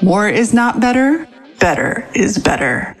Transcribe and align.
More 0.00 0.28
is 0.28 0.54
not 0.54 0.78
better, 0.78 1.26
better 1.58 2.08
is 2.14 2.38
better. 2.38 2.96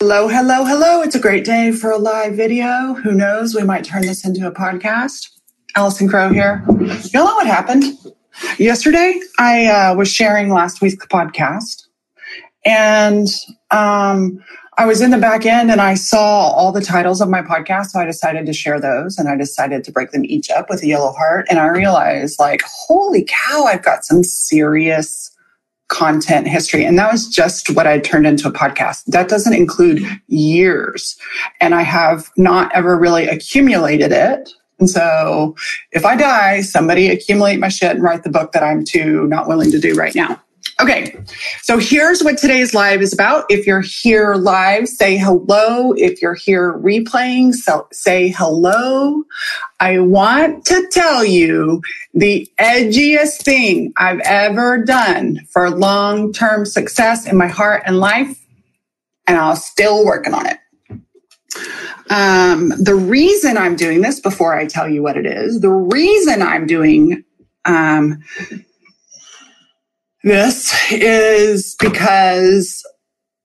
Hello, 0.00 0.26
hello, 0.26 0.64
hello. 0.64 1.02
It's 1.02 1.14
a 1.14 1.20
great 1.20 1.44
day 1.44 1.70
for 1.70 1.90
a 1.90 1.98
live 1.98 2.34
video. 2.34 2.94
Who 2.94 3.12
knows? 3.12 3.54
We 3.54 3.62
might 3.62 3.84
turn 3.84 4.02
this 4.02 4.24
into 4.24 4.46
a 4.46 4.50
podcast. 4.50 5.28
Allison 5.76 6.08
Crow 6.08 6.30
here. 6.30 6.64
Y'all 7.12 7.26
know 7.26 7.34
what 7.34 7.46
happened? 7.46 7.84
Yesterday, 8.58 9.20
I 9.38 9.66
uh, 9.66 9.94
was 9.94 10.10
sharing 10.10 10.50
last 10.50 10.80
week's 10.80 11.04
podcast, 11.06 11.88
and 12.64 13.28
um, 13.70 14.42
I 14.78 14.86
was 14.86 15.02
in 15.02 15.10
the 15.10 15.18
back 15.18 15.44
end 15.44 15.70
and 15.70 15.82
I 15.82 15.94
saw 15.94 16.48
all 16.50 16.72
the 16.72 16.80
titles 16.80 17.20
of 17.20 17.28
my 17.28 17.42
podcast. 17.42 17.88
So 17.88 18.00
I 18.00 18.06
decided 18.06 18.46
to 18.46 18.54
share 18.54 18.80
those 18.80 19.18
and 19.18 19.28
I 19.28 19.36
decided 19.36 19.84
to 19.84 19.92
break 19.92 20.12
them 20.12 20.24
each 20.24 20.48
up 20.50 20.70
with 20.70 20.82
a 20.82 20.86
yellow 20.86 21.12
heart. 21.12 21.46
And 21.50 21.58
I 21.58 21.66
realized, 21.66 22.38
like, 22.38 22.62
holy 22.64 23.24
cow, 23.28 23.64
I've 23.64 23.82
got 23.82 24.04
some 24.04 24.24
serious 24.24 25.30
content 25.88 26.48
history. 26.48 26.86
And 26.86 26.98
that 26.98 27.12
was 27.12 27.28
just 27.28 27.68
what 27.76 27.86
I 27.86 27.98
turned 27.98 28.26
into 28.26 28.48
a 28.48 28.52
podcast. 28.52 29.04
That 29.04 29.28
doesn't 29.28 29.52
include 29.52 30.02
years. 30.28 31.18
And 31.60 31.74
I 31.74 31.82
have 31.82 32.30
not 32.38 32.74
ever 32.74 32.98
really 32.98 33.28
accumulated 33.28 34.10
it. 34.10 34.48
And 34.78 34.88
so 34.88 35.54
if 35.92 36.06
I 36.06 36.16
die, 36.16 36.62
somebody 36.62 37.08
accumulate 37.08 37.58
my 37.58 37.68
shit 37.68 37.90
and 37.90 38.02
write 38.02 38.22
the 38.22 38.30
book 38.30 38.52
that 38.52 38.62
I'm 38.62 38.84
too 38.84 39.26
not 39.28 39.48
willing 39.48 39.70
to 39.70 39.78
do 39.78 39.94
right 39.94 40.14
now. 40.14 40.42
Okay, 40.80 41.14
so 41.60 41.78
here's 41.78 42.24
what 42.24 42.38
today's 42.38 42.74
live 42.74 43.02
is 43.02 43.12
about. 43.12 43.44
If 43.50 43.66
you're 43.66 43.82
here 43.82 44.34
live, 44.34 44.88
say 44.88 45.18
hello. 45.18 45.92
If 45.92 46.22
you're 46.22 46.34
here 46.34 46.72
replaying, 46.72 47.54
so 47.54 47.86
say 47.92 48.28
hello. 48.28 49.22
I 49.80 49.98
want 49.98 50.64
to 50.66 50.88
tell 50.90 51.24
you 51.24 51.82
the 52.14 52.50
edgiest 52.58 53.42
thing 53.42 53.92
I've 53.96 54.20
ever 54.20 54.82
done 54.82 55.40
for 55.50 55.70
long 55.70 56.32
term 56.32 56.64
success 56.64 57.26
in 57.26 57.36
my 57.36 57.48
heart 57.48 57.82
and 57.84 57.98
life, 57.98 58.44
and 59.26 59.36
I'm 59.36 59.56
still 59.56 60.06
working 60.06 60.32
on 60.32 60.46
it. 60.46 60.58
Um, 62.10 62.70
the 62.70 62.94
reason 62.94 63.58
I'm 63.58 63.76
doing 63.76 64.00
this, 64.00 64.20
before 64.20 64.54
I 64.54 64.66
tell 64.66 64.88
you 64.88 65.02
what 65.02 65.16
it 65.16 65.26
is, 65.26 65.60
the 65.60 65.70
reason 65.70 66.40
I'm 66.42 66.66
doing 66.66 67.24
um, 67.64 68.22
this 70.24 70.72
is 70.90 71.76
because 71.80 72.82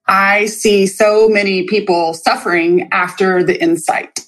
I 0.08 0.45
see 0.45 0.88
so 0.88 1.28
many 1.28 1.64
people 1.64 2.14
suffering 2.14 2.88
after 2.92 3.44
the 3.44 3.61
insight. 3.61 4.19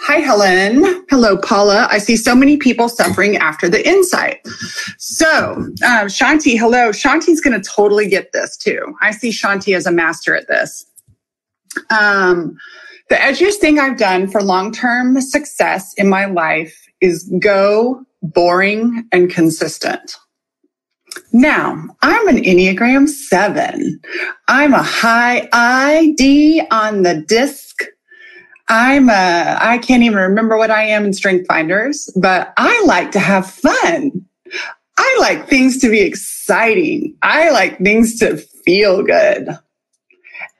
Hi, 0.00 0.18
Helen. 0.18 1.04
Hello, 1.10 1.36
Paula. 1.36 1.88
I 1.90 1.98
see 1.98 2.16
so 2.16 2.34
many 2.34 2.56
people 2.56 2.88
suffering 2.88 3.36
after 3.36 3.68
the 3.68 3.86
insight. 3.86 4.40
So, 4.98 5.52
um, 5.84 6.06
Shanti, 6.06 6.56
hello. 6.56 6.90
Shanti's 6.90 7.40
going 7.40 7.60
to 7.60 7.68
totally 7.68 8.08
get 8.08 8.30
this 8.32 8.56
too. 8.56 8.94
I 9.02 9.10
see 9.10 9.30
Shanti 9.30 9.74
as 9.76 9.84
a 9.84 9.90
master 9.90 10.36
at 10.36 10.46
this. 10.46 10.86
Um, 11.90 12.56
the 13.08 13.16
edgiest 13.16 13.56
thing 13.56 13.78
I've 13.78 13.98
done 13.98 14.28
for 14.28 14.42
long 14.42 14.72
term 14.72 15.20
success 15.20 15.92
in 15.96 16.08
my 16.08 16.26
life 16.26 16.86
is 17.00 17.28
go 17.40 18.04
boring 18.22 19.08
and 19.12 19.30
consistent. 19.30 20.16
Now, 21.38 21.84
I'm 22.00 22.28
an 22.28 22.38
Enneagram 22.38 23.06
7. 23.06 24.00
I'm 24.48 24.72
a 24.72 24.82
high 24.82 25.46
ID 25.52 26.62
on 26.70 27.02
the 27.02 27.20
disc. 27.20 27.82
I'm 28.68 29.10
a, 29.10 29.58
I 29.60 29.76
can't 29.76 30.02
even 30.02 30.16
remember 30.16 30.56
what 30.56 30.70
I 30.70 30.84
am 30.84 31.04
in 31.04 31.12
Strength 31.12 31.46
Finders, 31.46 32.10
but 32.18 32.54
I 32.56 32.82
like 32.86 33.10
to 33.10 33.18
have 33.18 33.50
fun. 33.50 34.12
I 34.96 35.16
like 35.20 35.46
things 35.46 35.78
to 35.82 35.90
be 35.90 36.00
exciting. 36.00 37.14
I 37.20 37.50
like 37.50 37.80
things 37.80 38.18
to 38.20 38.38
feel 38.38 39.02
good. 39.02 39.50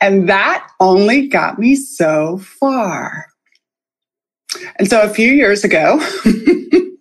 And 0.03 0.29
that 0.29 0.69
only 0.79 1.27
got 1.27 1.59
me 1.59 1.75
so 1.75 2.37
far. 2.37 3.29
And 4.79 4.91
so 4.91 5.01
a 5.01 5.09
few 5.09 5.33
years 5.33 5.65
ago, 5.65 6.07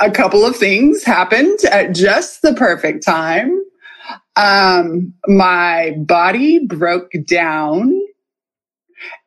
a 0.00 0.10
couple 0.10 0.44
of 0.44 0.56
things 0.56 1.04
happened 1.04 1.58
at 1.70 1.94
just 1.94 2.42
the 2.42 2.54
perfect 2.54 3.04
time. 3.04 3.62
Um, 4.36 5.14
my 5.26 5.94
body 5.98 6.64
broke 6.64 7.12
down 7.26 8.00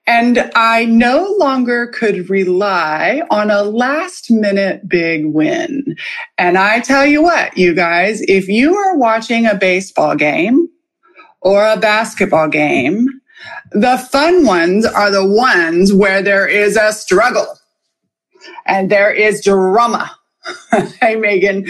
and 0.08 0.52
I 0.56 0.86
no 0.86 1.36
longer 1.38 1.88
could 1.88 2.30
rely 2.30 3.22
on 3.30 3.52
a 3.52 3.64
last 3.64 4.32
minute 4.32 4.88
big 4.90 5.26
win. 5.26 5.96
And 6.38 6.58
I 6.58 6.80
tell 6.80 7.06
you 7.06 7.22
what, 7.22 7.58
you 7.58 7.74
guys, 7.74 8.22
if 8.24 8.48
you 8.48 8.76
are 8.76 8.98
watching 8.98 9.46
a 9.46 9.56
baseball 9.56 10.16
game 10.16 10.68
or 11.42 11.66
a 11.66 11.78
basketball 11.78 12.48
game, 12.48 13.08
the 13.72 13.98
fun 13.98 14.46
ones 14.46 14.86
are 14.86 15.12
the 15.12 15.26
ones 15.26 15.94
where 15.94 16.22
there 16.22 16.48
is 16.48 16.78
a 16.78 16.94
struggle 16.94 17.58
and 18.66 18.90
there 18.90 19.12
is 19.12 19.44
drama 19.44 20.12
hey, 21.02 21.16
Megan, 21.16 21.66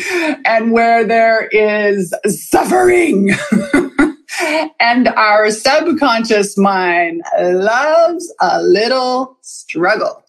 and 0.45 0.71
where 0.71 1.03
there 1.05 1.47
is 1.47 2.13
suffering. 2.25 3.31
and 4.79 5.07
our 5.09 5.51
subconscious 5.51 6.57
mind 6.57 7.21
loves 7.39 8.33
a 8.39 8.61
little 8.61 9.37
struggle. 9.41 10.23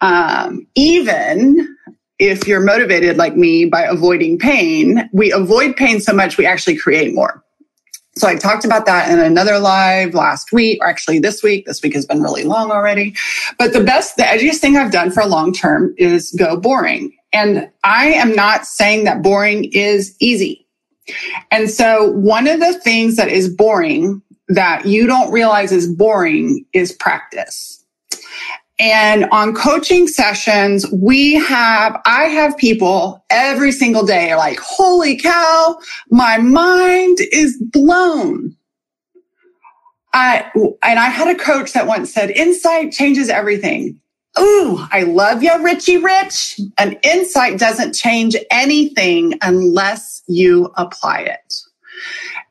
Um, 0.00 0.66
even 0.74 1.76
if 2.18 2.46
you're 2.46 2.60
motivated 2.60 3.16
like 3.16 3.36
me 3.36 3.64
by 3.64 3.82
avoiding 3.82 4.38
pain, 4.38 5.08
we 5.12 5.32
avoid 5.32 5.76
pain 5.76 6.00
so 6.00 6.12
much 6.12 6.38
we 6.38 6.46
actually 6.46 6.76
create 6.76 7.14
more. 7.14 7.42
So 8.16 8.28
I 8.28 8.36
talked 8.36 8.64
about 8.64 8.84
that 8.86 9.10
in 9.10 9.18
another 9.18 9.58
live 9.58 10.12
last 10.12 10.52
week, 10.52 10.78
or 10.82 10.86
actually 10.86 11.18
this 11.18 11.42
week. 11.42 11.64
This 11.64 11.82
week 11.82 11.94
has 11.94 12.04
been 12.04 12.22
really 12.22 12.44
long 12.44 12.70
already. 12.70 13.14
But 13.58 13.72
the 13.72 13.82
best, 13.82 14.16
the 14.16 14.22
edgiest 14.22 14.58
thing 14.58 14.76
I've 14.76 14.92
done 14.92 15.10
for 15.10 15.20
a 15.20 15.26
long 15.26 15.52
term 15.52 15.94
is 15.96 16.30
go 16.32 16.56
boring. 16.58 17.16
And 17.32 17.70
I 17.84 18.08
am 18.08 18.34
not 18.34 18.66
saying 18.66 19.04
that 19.04 19.22
boring 19.22 19.64
is 19.72 20.14
easy. 20.20 20.66
And 21.50 21.70
so 21.70 22.10
one 22.12 22.46
of 22.46 22.60
the 22.60 22.74
things 22.74 23.16
that 23.16 23.28
is 23.28 23.48
boring 23.48 24.22
that 24.48 24.86
you 24.86 25.06
don't 25.06 25.32
realize 25.32 25.72
is 25.72 25.92
boring 25.92 26.64
is 26.72 26.92
practice. 26.92 27.82
And 28.78 29.26
on 29.30 29.54
coaching 29.54 30.08
sessions, 30.08 30.90
we 30.92 31.34
have, 31.34 32.00
I 32.04 32.24
have 32.24 32.56
people 32.56 33.24
every 33.30 33.70
single 33.70 34.04
day 34.04 34.34
like, 34.34 34.58
holy 34.58 35.16
cow, 35.16 35.78
my 36.10 36.38
mind 36.38 37.18
is 37.32 37.56
blown. 37.70 38.56
I, 40.14 40.50
and 40.82 40.98
I 40.98 41.06
had 41.06 41.28
a 41.28 41.38
coach 41.38 41.72
that 41.72 41.86
once 41.86 42.12
said, 42.12 42.30
insight 42.30 42.92
changes 42.92 43.28
everything. 43.28 44.00
Ooh, 44.38 44.86
I 44.90 45.02
love 45.02 45.42
you, 45.42 45.62
Richie 45.62 45.98
Rich. 45.98 46.58
An 46.78 46.98
insight 47.02 47.58
doesn't 47.58 47.94
change 47.94 48.34
anything 48.50 49.34
unless 49.42 50.22
you 50.26 50.72
apply 50.76 51.20
it. 51.20 51.54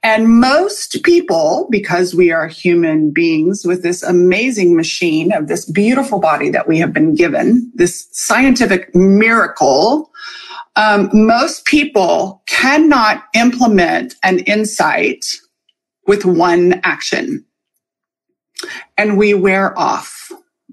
And 0.04 0.40
most 0.40 1.04
people, 1.04 1.68
because 1.70 2.16
we 2.16 2.32
are 2.32 2.48
human 2.48 3.12
beings 3.12 3.66
with 3.66 3.84
this 3.84 4.04
amazing 4.04 4.76
machine 4.76 5.32
of 5.32 5.48
this 5.48 5.70
beautiful 5.70 6.20
body 6.20 6.50
that 6.50 6.68
we 6.68 6.80
have 6.80 6.94
been 6.94 7.14
given, 7.14 7.72
this 7.76 8.08
scientific 8.12 8.94
miracle, 8.96 10.12
um, 10.76 11.10
most 11.14 11.66
people 11.66 12.42
cannot 12.48 13.24
implement 13.36 14.16
an 14.24 14.40
insight 14.40 15.26
with 16.08 16.26
one 16.26 16.80
action. 16.84 17.46
And 18.98 19.18
we 19.18 19.34
wear 19.34 19.78
off 19.78 20.32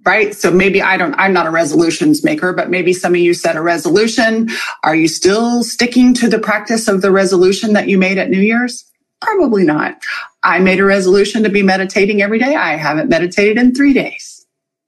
right? 0.09 0.35
So 0.35 0.51
maybe 0.51 0.81
I 0.81 0.97
don't, 0.97 1.15
I'm 1.19 1.35
not 1.35 1.47
a 1.47 1.51
resolutions 1.51 2.25
maker, 2.25 2.55
but 2.55 2.71
maybe 2.71 2.95
some 2.95 3.15
of 3.15 3.21
you 3.21 3.35
set 3.35 3.57
a 3.57 3.63
resolution. 3.63 4.49
Are 4.83 4.97
you 4.97 5.07
still 5.07 5.63
sticking 5.63 6.15
to 6.15 6.31
the 6.31 6.39
practice 6.39 6.89
of 6.89 7.03
the 7.03 7.13
resolution 7.13 7.75
that 7.75 7.89
you 7.91 7.99
made 7.99 8.17
at 8.17 8.31
New 8.31 8.41
Year's? 8.41 8.91
Probably 9.21 9.65
not. 9.65 10.03
I 10.43 10.61
made 10.61 10.81
a 10.81 10.87
resolution 10.87 11.43
to 11.43 11.51
be 11.51 11.63
meditating 11.63 12.23
every 12.23 12.39
day. 12.39 12.55
I 12.55 12.77
haven't 12.77 13.11
meditated 13.11 13.59
in 13.59 13.75
three 13.75 13.93
days. 13.93 14.47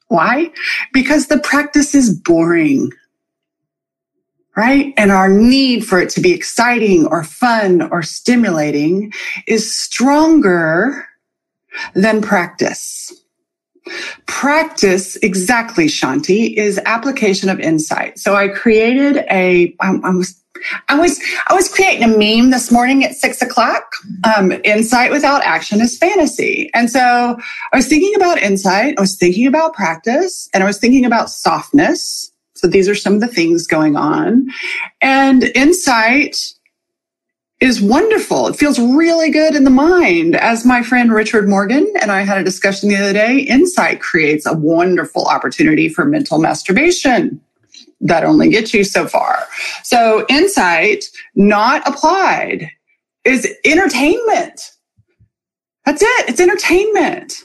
Why? 0.08 0.52
Because 0.94 1.26
the 1.26 1.38
practice 1.40 1.94
is 1.94 2.18
boring 2.18 2.90
right? 4.56 4.92
And 4.98 5.10
our 5.10 5.28
need 5.28 5.86
for 5.86 6.00
it 6.00 6.10
to 6.10 6.20
be 6.20 6.32
exciting 6.32 7.06
or 7.06 7.24
fun 7.24 7.82
or 7.90 8.02
stimulating 8.02 9.12
is 9.46 9.74
stronger 9.74 11.06
than 11.94 12.20
practice. 12.20 13.12
Practice, 14.26 15.16
exactly, 15.16 15.86
Shanti, 15.86 16.54
is 16.54 16.80
application 16.86 17.48
of 17.48 17.60
insight. 17.60 18.18
So 18.18 18.34
I 18.34 18.48
created 18.48 19.18
a, 19.30 19.74
I, 19.80 19.98
I 20.02 20.10
was 20.10 20.40
I 20.88 20.98
was 20.98 21.20
I 21.48 21.54
was 21.54 21.72
creating 21.72 22.04
a 22.04 22.08
meme 22.08 22.50
this 22.50 22.70
morning 22.70 23.04
at 23.04 23.14
six 23.14 23.40
o'clock. 23.40 23.94
Um, 24.24 24.52
insight 24.64 25.10
without 25.10 25.42
action 25.42 25.80
is 25.80 25.96
fantasy, 25.96 26.70
and 26.74 26.90
so 26.90 27.38
I 27.72 27.76
was 27.76 27.88
thinking 27.88 28.14
about 28.14 28.38
insight. 28.38 28.94
I 28.98 29.00
was 29.00 29.16
thinking 29.16 29.46
about 29.46 29.74
practice, 29.74 30.48
and 30.52 30.62
I 30.62 30.66
was 30.66 30.78
thinking 30.78 31.04
about 31.04 31.30
softness. 31.30 32.30
So 32.54 32.66
these 32.66 32.88
are 32.88 32.94
some 32.94 33.14
of 33.14 33.20
the 33.20 33.28
things 33.28 33.66
going 33.66 33.96
on, 33.96 34.48
and 35.00 35.44
insight 35.54 36.36
is 37.60 37.80
wonderful. 37.80 38.46
It 38.46 38.56
feels 38.56 38.78
really 38.78 39.30
good 39.30 39.54
in 39.54 39.64
the 39.64 39.70
mind. 39.70 40.34
As 40.34 40.64
my 40.64 40.82
friend 40.82 41.12
Richard 41.12 41.48
Morgan 41.48 41.92
and 42.00 42.10
I 42.10 42.22
had 42.22 42.38
a 42.38 42.44
discussion 42.44 42.88
the 42.88 42.96
other 42.96 43.12
day, 43.12 43.40
insight 43.40 44.00
creates 44.00 44.46
a 44.46 44.54
wonderful 44.54 45.26
opportunity 45.26 45.88
for 45.88 46.06
mental 46.06 46.38
masturbation. 46.38 47.40
That 48.00 48.24
only 48.24 48.48
gets 48.48 48.72
you 48.72 48.82
so 48.82 49.06
far. 49.06 49.46
So 49.84 50.24
insight 50.30 51.04
not 51.34 51.86
applied 51.86 52.70
is 53.24 53.46
entertainment. 53.64 54.72
That's 55.84 56.00
it. 56.02 56.28
It's 56.30 56.40
entertainment. 56.40 57.44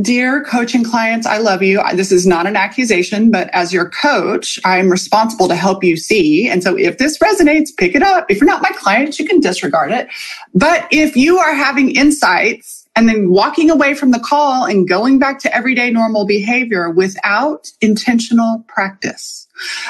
Dear 0.00 0.44
coaching 0.44 0.84
clients, 0.84 1.26
I 1.26 1.38
love 1.38 1.60
you. 1.60 1.82
This 1.94 2.12
is 2.12 2.24
not 2.24 2.46
an 2.46 2.54
accusation, 2.54 3.32
but 3.32 3.50
as 3.52 3.72
your 3.72 3.90
coach, 3.90 4.60
I'm 4.64 4.90
responsible 4.90 5.48
to 5.48 5.56
help 5.56 5.82
you 5.82 5.96
see. 5.96 6.48
And 6.48 6.62
so 6.62 6.78
if 6.78 6.98
this 6.98 7.18
resonates, 7.18 7.76
pick 7.76 7.96
it 7.96 8.02
up. 8.02 8.30
If 8.30 8.40
you're 8.40 8.46
not 8.46 8.62
my 8.62 8.70
client, 8.76 9.18
you 9.18 9.26
can 9.26 9.40
disregard 9.40 9.90
it. 9.90 10.08
But 10.54 10.86
if 10.92 11.16
you 11.16 11.38
are 11.38 11.52
having 11.52 11.96
insights 11.96 12.86
and 12.94 13.08
then 13.08 13.30
walking 13.30 13.70
away 13.70 13.94
from 13.94 14.12
the 14.12 14.20
call 14.20 14.64
and 14.64 14.88
going 14.88 15.18
back 15.18 15.40
to 15.40 15.52
everyday 15.56 15.90
normal 15.90 16.26
behavior 16.26 16.90
without 16.90 17.66
intentional 17.80 18.64
practice, 18.68 19.48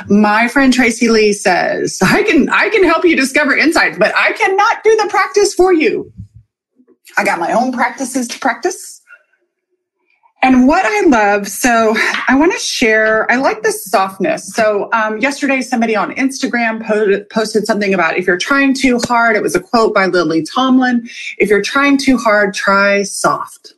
my 0.09 0.49
friend 0.49 0.73
Tracy 0.73 1.09
Lee 1.11 1.35
says, 1.35 1.99
I 2.01 2.23
can, 2.23 2.49
I 2.49 2.71
can 2.71 2.83
help 2.83 3.05
you 3.05 3.15
discover 3.15 3.55
insights, 3.55 3.99
but 3.99 4.15
I 4.17 4.33
cannot 4.33 4.83
do 4.83 4.97
the 4.97 5.09
practice 5.11 5.53
for 5.53 5.75
you. 5.75 6.11
I 7.19 7.25
got 7.25 7.39
my 7.39 7.53
own 7.53 7.73
practices 7.73 8.27
to 8.29 8.39
practice. 8.39 8.98
And 10.41 10.69
what 10.69 10.85
I 10.85 11.01
love, 11.09 11.49
so 11.49 11.97
I 12.29 12.37
want 12.37 12.53
to 12.53 12.59
share, 12.59 13.31
I 13.31 13.37
like 13.37 13.63
this 13.63 13.85
softness. 13.85 14.55
So 14.55 14.89
um, 14.93 15.19
yesterday, 15.19 15.61
somebody 15.63 15.97
on 15.97 16.15
Instagram 16.15 16.85
po- 16.87 17.25
posted 17.25 17.67
something 17.67 17.93
about 17.93 18.17
if 18.17 18.27
you're 18.27 18.39
trying 18.39 18.73
too 18.75 19.01
hard, 19.09 19.35
it 19.35 19.43
was 19.43 19.57
a 19.57 19.61
quote 19.61 19.95
by 19.95 20.07
Lily 20.07 20.45
Tomlin. 20.45 21.09
If 21.39 21.49
you're 21.49 21.63
trying 21.63 21.99
too 21.99 22.17
hard, 22.17 22.55
try 22.55 23.03
soft. 23.03 23.75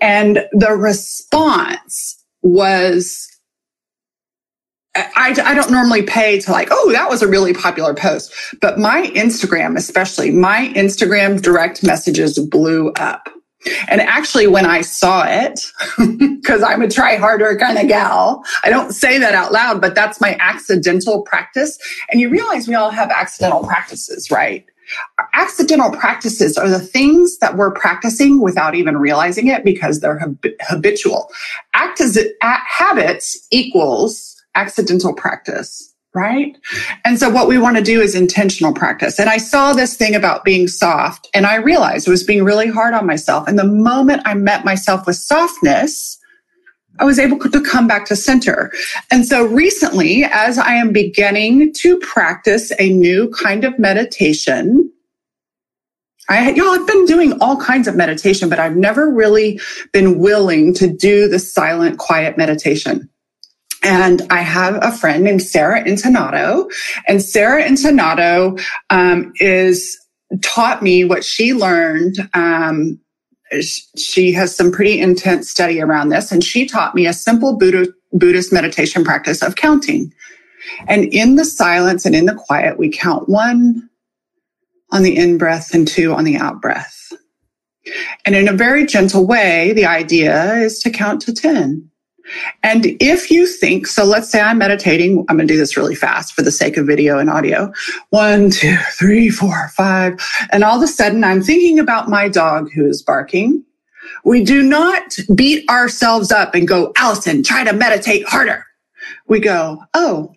And 0.00 0.48
the 0.52 0.72
response 0.72 2.24
was, 2.40 3.28
I, 4.94 5.34
I 5.44 5.54
don't 5.54 5.70
normally 5.70 6.02
pay 6.02 6.40
to 6.40 6.52
like, 6.52 6.68
oh, 6.70 6.90
that 6.92 7.10
was 7.10 7.22
a 7.22 7.28
really 7.28 7.52
popular 7.52 7.94
post. 7.94 8.32
But 8.62 8.78
my 8.78 9.10
Instagram, 9.14 9.76
especially 9.76 10.30
my 10.30 10.72
Instagram 10.74 11.40
direct 11.40 11.84
messages 11.84 12.38
blew 12.38 12.92
up 12.92 13.28
and 13.88 14.00
actually, 14.00 14.46
when 14.46 14.66
I 14.66 14.80
saw 14.80 15.24
it, 15.26 15.60
because 16.18 16.62
I'm 16.62 16.82
a 16.82 16.88
try 16.88 17.16
harder 17.16 17.56
kind 17.56 17.78
of 17.78 17.88
gal, 17.88 18.44
I 18.64 18.70
don't 18.70 18.92
say 18.92 19.18
that 19.18 19.34
out 19.34 19.52
loud, 19.52 19.80
but 19.80 19.94
that's 19.94 20.20
my 20.20 20.36
accidental 20.40 21.22
practice. 21.22 21.78
And 22.10 22.20
you 22.20 22.28
realize 22.28 22.66
we 22.66 22.74
all 22.74 22.90
have 22.90 23.10
accidental 23.10 23.64
practices, 23.64 24.30
right? 24.30 24.64
Our 25.18 25.28
accidental 25.34 25.90
practices 25.90 26.58
are 26.58 26.68
the 26.68 26.80
things 26.80 27.38
that 27.38 27.56
we're 27.56 27.70
practicing 27.70 28.40
without 28.40 28.74
even 28.74 28.96
realizing 28.96 29.46
it 29.46 29.64
because 29.64 30.00
they're 30.00 30.18
hab- 30.18 30.44
habitual. 30.62 31.30
Act 31.74 32.00
as 32.00 32.18
habits 32.40 33.46
equals 33.50 34.42
accidental 34.54 35.14
practice 35.14 35.91
right? 36.14 36.56
And 37.04 37.18
so 37.18 37.30
what 37.30 37.48
we 37.48 37.58
want 37.58 37.76
to 37.76 37.82
do 37.82 38.00
is 38.00 38.14
intentional 38.14 38.74
practice. 38.74 39.18
And 39.18 39.30
I 39.30 39.38
saw 39.38 39.72
this 39.72 39.96
thing 39.96 40.14
about 40.14 40.44
being 40.44 40.68
soft 40.68 41.28
and 41.32 41.46
I 41.46 41.56
realized 41.56 42.06
it 42.06 42.10
was 42.10 42.24
being 42.24 42.44
really 42.44 42.68
hard 42.68 42.94
on 42.94 43.06
myself. 43.06 43.48
And 43.48 43.58
the 43.58 43.64
moment 43.64 44.22
I 44.24 44.34
met 44.34 44.64
myself 44.64 45.06
with 45.06 45.16
softness, 45.16 46.18
I 46.98 47.04
was 47.04 47.18
able 47.18 47.38
to 47.38 47.60
come 47.62 47.88
back 47.88 48.04
to 48.06 48.16
center. 48.16 48.70
And 49.10 49.26
so 49.26 49.46
recently, 49.46 50.24
as 50.24 50.58
I 50.58 50.74
am 50.74 50.92
beginning 50.92 51.72
to 51.78 51.98
practice 52.00 52.70
a 52.78 52.90
new 52.90 53.30
kind 53.30 53.64
of 53.64 53.78
meditation, 53.78 54.92
I, 56.28 56.50
you 56.50 56.62
know, 56.62 56.72
I've 56.72 56.86
been 56.86 57.06
doing 57.06 57.40
all 57.40 57.56
kinds 57.56 57.88
of 57.88 57.96
meditation, 57.96 58.48
but 58.48 58.58
I've 58.58 58.76
never 58.76 59.10
really 59.10 59.60
been 59.92 60.18
willing 60.18 60.72
to 60.74 60.86
do 60.86 61.28
the 61.28 61.38
silent, 61.38 61.98
quiet 61.98 62.36
meditation. 62.36 63.08
And 63.82 64.22
I 64.30 64.40
have 64.40 64.78
a 64.82 64.92
friend 64.92 65.24
named 65.24 65.42
Sarah 65.42 65.82
Intonato, 65.82 66.70
and 67.08 67.22
Sarah 67.22 67.62
Intonato 67.64 68.58
um, 68.90 69.32
is 69.36 69.98
taught 70.40 70.82
me 70.82 71.04
what 71.04 71.24
she 71.24 71.52
learned. 71.52 72.16
Um, 72.34 73.00
she 73.96 74.32
has 74.32 74.56
some 74.56 74.72
pretty 74.72 74.98
intense 74.98 75.50
study 75.50 75.80
around 75.80 76.08
this, 76.08 76.32
and 76.32 76.42
she 76.42 76.66
taught 76.66 76.94
me 76.94 77.06
a 77.06 77.12
simple 77.12 77.56
Buddha, 77.56 77.92
Buddhist 78.12 78.52
meditation 78.52 79.04
practice 79.04 79.42
of 79.42 79.56
counting. 79.56 80.12
And 80.86 81.04
in 81.12 81.34
the 81.36 81.44
silence 81.44 82.06
and 82.06 82.14
in 82.14 82.26
the 82.26 82.34
quiet, 82.34 82.78
we 82.78 82.90
count 82.90 83.28
one 83.28 83.88
on 84.90 85.02
the 85.02 85.16
in 85.16 85.38
breath 85.38 85.74
and 85.74 85.88
two 85.88 86.14
on 86.14 86.24
the 86.24 86.36
out 86.36 86.60
breath. 86.60 87.12
And 88.24 88.36
in 88.36 88.48
a 88.48 88.52
very 88.52 88.86
gentle 88.86 89.26
way, 89.26 89.72
the 89.72 89.86
idea 89.86 90.54
is 90.54 90.78
to 90.80 90.90
count 90.90 91.20
to 91.22 91.32
10. 91.32 91.90
And 92.62 92.86
if 93.00 93.30
you 93.30 93.46
think, 93.46 93.86
so 93.86 94.04
let's 94.04 94.30
say 94.30 94.40
I'm 94.40 94.58
meditating, 94.58 95.24
I'm 95.28 95.36
going 95.36 95.46
to 95.46 95.54
do 95.54 95.58
this 95.58 95.76
really 95.76 95.94
fast 95.94 96.34
for 96.34 96.42
the 96.42 96.50
sake 96.50 96.76
of 96.76 96.86
video 96.86 97.18
and 97.18 97.28
audio. 97.28 97.72
One, 98.10 98.50
two, 98.50 98.76
three, 98.98 99.30
four, 99.30 99.68
five. 99.76 100.18
And 100.50 100.64
all 100.64 100.76
of 100.76 100.82
a 100.82 100.86
sudden 100.86 101.24
I'm 101.24 101.42
thinking 101.42 101.78
about 101.78 102.08
my 102.08 102.28
dog 102.28 102.70
who 102.72 102.86
is 102.86 103.02
barking. 103.02 103.64
We 104.24 104.44
do 104.44 104.62
not 104.62 105.16
beat 105.34 105.68
ourselves 105.68 106.30
up 106.30 106.54
and 106.54 106.66
go, 106.66 106.92
Allison, 106.96 107.42
try 107.42 107.64
to 107.64 107.72
meditate 107.72 108.26
harder. 108.26 108.66
We 109.26 109.40
go, 109.40 109.82
oh, 109.94 110.34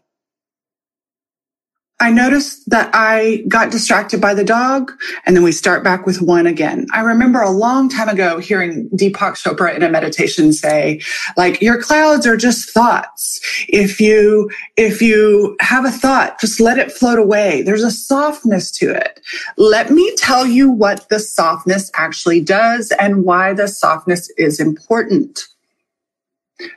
I 2.01 2.11
noticed 2.11 2.69
that 2.69 2.89
I 2.93 3.43
got 3.47 3.71
distracted 3.71 4.19
by 4.19 4.33
the 4.33 4.43
dog 4.43 4.91
and 5.25 5.33
then 5.33 5.43
we 5.43 5.53
start 5.53 5.81
back 5.81 6.05
with 6.05 6.21
one 6.21 6.45
again. 6.45 6.87
I 6.91 6.99
remember 6.99 7.41
a 7.41 7.49
long 7.49 7.87
time 7.87 8.09
ago 8.09 8.37
hearing 8.37 8.89
Deepak 8.89 9.35
Chopra 9.35 9.73
in 9.73 9.81
a 9.81 9.89
meditation 9.89 10.51
say, 10.51 11.01
like, 11.37 11.61
your 11.61 11.81
clouds 11.81 12.27
are 12.27 12.35
just 12.35 12.69
thoughts. 12.69 13.39
If 13.69 14.01
you, 14.01 14.49
if 14.75 15.01
you 15.01 15.55
have 15.61 15.85
a 15.85 15.91
thought, 15.91 16.39
just 16.41 16.59
let 16.59 16.77
it 16.77 16.91
float 16.91 17.17
away. 17.17 17.61
There's 17.61 17.83
a 17.83 17.91
softness 17.91 18.71
to 18.71 18.91
it. 18.91 19.21
Let 19.55 19.89
me 19.89 20.13
tell 20.17 20.45
you 20.45 20.69
what 20.69 21.07
the 21.07 21.19
softness 21.19 21.89
actually 21.93 22.41
does 22.41 22.91
and 22.99 23.23
why 23.23 23.53
the 23.53 23.69
softness 23.69 24.29
is 24.37 24.59
important 24.59 25.45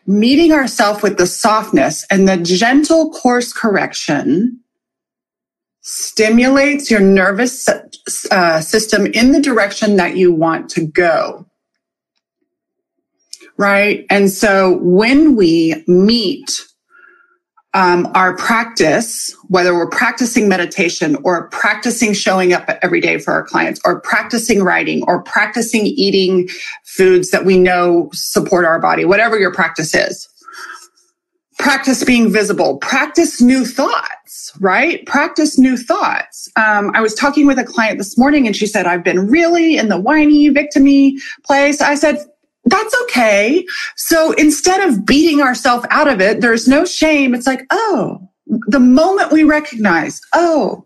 meeting 0.07 0.53
ourselves 0.53 1.03
with 1.03 1.19
the 1.19 1.27
softness 1.27 2.05
and 2.11 2.29
the 2.29 2.37
gentle 2.37 3.13
course 3.13 3.53
correction 3.53 4.59
stimulates 5.81 6.91
your 6.91 7.01
nervous 7.01 7.69
uh, 8.31 8.61
system 8.61 9.07
in 9.07 9.33
the 9.33 9.41
direction 9.41 9.97
that 9.97 10.17
you 10.17 10.33
want 10.33 10.69
to 10.71 10.87
go. 10.87 11.47
Right. 13.57 14.07
And 14.09 14.31
so 14.31 14.79
when 14.83 15.35
we 15.35 15.83
meet 15.89 16.49
um, 17.75 18.11
our 18.15 18.37
practice, 18.37 19.35
whether 19.49 19.75
we're 19.75 19.91
practicing 19.91 20.49
meditation 20.49 21.17
or 21.23 21.49
practicing 21.49 22.13
showing 22.13 22.53
up 22.53 22.69
every 22.83 23.01
day 23.01 23.19
for 23.19 23.33
our 23.33 23.43
clients 23.43 23.81
or 23.85 24.01
practicing 24.01 24.63
writing 24.63 25.03
or 25.07 25.23
practicing 25.23 25.87
eating 25.87 26.49
foods 26.85 27.31
that 27.31 27.45
we 27.45 27.59
know 27.59 28.09
support 28.13 28.65
our 28.65 28.81
body, 28.81 29.05
whatever 29.05 29.39
your 29.39 29.53
practice 29.53 29.95
is, 29.95 30.29
practice 31.59 32.05
being 32.05 32.33
visible, 32.33 32.79
practice 32.79 33.41
new 33.41 33.65
thoughts, 33.65 34.53
right? 34.61 35.05
Practice 35.07 35.59
new 35.59 35.77
thoughts. 35.77 36.49
Um, 36.57 36.93
I 36.95 37.01
was 37.01 37.15
talking 37.15 37.47
with 37.47 37.59
a 37.59 37.65
client 37.65 37.99
this 37.99 38.17
morning 38.17 38.47
and 38.47 38.57
she 38.57 38.67
said, 38.67 38.87
I've 38.87 39.05
been 39.05 39.29
really 39.29 39.77
in 39.77 39.89
the 39.89 40.01
whiny, 40.01 40.51
victimy 40.51 41.15
place. 41.45 41.81
I 41.81 41.97
said, 41.97 42.19
that's 42.65 42.95
okay. 43.03 43.67
So 43.97 44.33
instead 44.33 44.89
of 44.89 45.05
beating 45.05 45.43
ourselves 45.43 45.87
out 45.91 46.09
of 46.09 46.21
it, 46.21 46.41
there's 46.41 46.69
no 46.69 46.85
shame. 46.85 47.35
It's 47.35 47.47
like, 47.47 47.67
oh, 47.71 48.21
the 48.47 48.81
moment 48.81 49.33
we 49.33 49.43
recognize, 49.43 50.21
oh, 50.35 50.85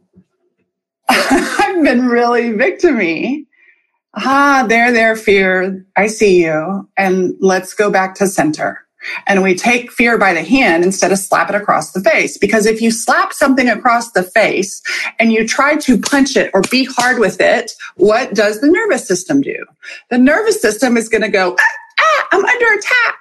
I've 1.08 1.84
been 1.84 2.06
really 2.06 2.50
victimy. 2.50 3.46
Ah, 4.14 4.64
there, 4.68 4.92
there, 4.92 5.16
fear. 5.16 5.84
I 5.96 6.06
see 6.06 6.42
you. 6.42 6.88
And 6.96 7.34
let's 7.40 7.74
go 7.74 7.90
back 7.90 8.14
to 8.16 8.26
center 8.26 8.86
and 9.26 9.42
we 9.42 9.54
take 9.54 9.92
fear 9.92 10.18
by 10.18 10.32
the 10.32 10.42
hand 10.42 10.84
instead 10.84 11.12
of 11.12 11.18
slap 11.18 11.48
it 11.48 11.54
across 11.54 11.92
the 11.92 12.00
face. 12.00 12.38
Because 12.38 12.66
if 12.66 12.80
you 12.80 12.90
slap 12.90 13.32
something 13.32 13.68
across 13.68 14.12
the 14.12 14.22
face 14.22 14.82
and 15.18 15.32
you 15.32 15.46
try 15.46 15.76
to 15.76 15.98
punch 15.98 16.36
it 16.36 16.50
or 16.54 16.62
be 16.70 16.84
hard 16.84 17.18
with 17.18 17.40
it, 17.40 17.72
what 17.96 18.34
does 18.34 18.60
the 18.60 18.68
nervous 18.68 19.06
system 19.06 19.40
do? 19.40 19.64
The 20.10 20.18
nervous 20.18 20.60
system 20.60 20.96
is 20.96 21.08
going 21.08 21.22
to 21.22 21.28
go, 21.28 21.56
ah, 21.58 21.72
ah, 22.00 22.28
I'm 22.32 22.44
under 22.44 22.72
attack. 22.72 23.18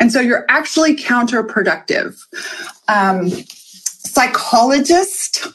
And 0.00 0.12
so 0.12 0.20
you're 0.20 0.44
actually 0.48 0.96
counterproductive. 0.96 2.18
Um, 2.88 3.28
psychologists 3.28 5.48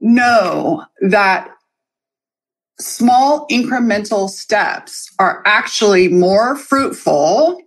know 0.00 0.84
that 1.02 1.50
small 2.80 3.46
incremental 3.48 4.28
steps 4.28 5.08
are 5.18 5.42
actually 5.46 6.08
more 6.08 6.56
fruitful 6.56 7.60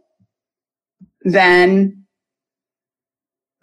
than 1.23 2.03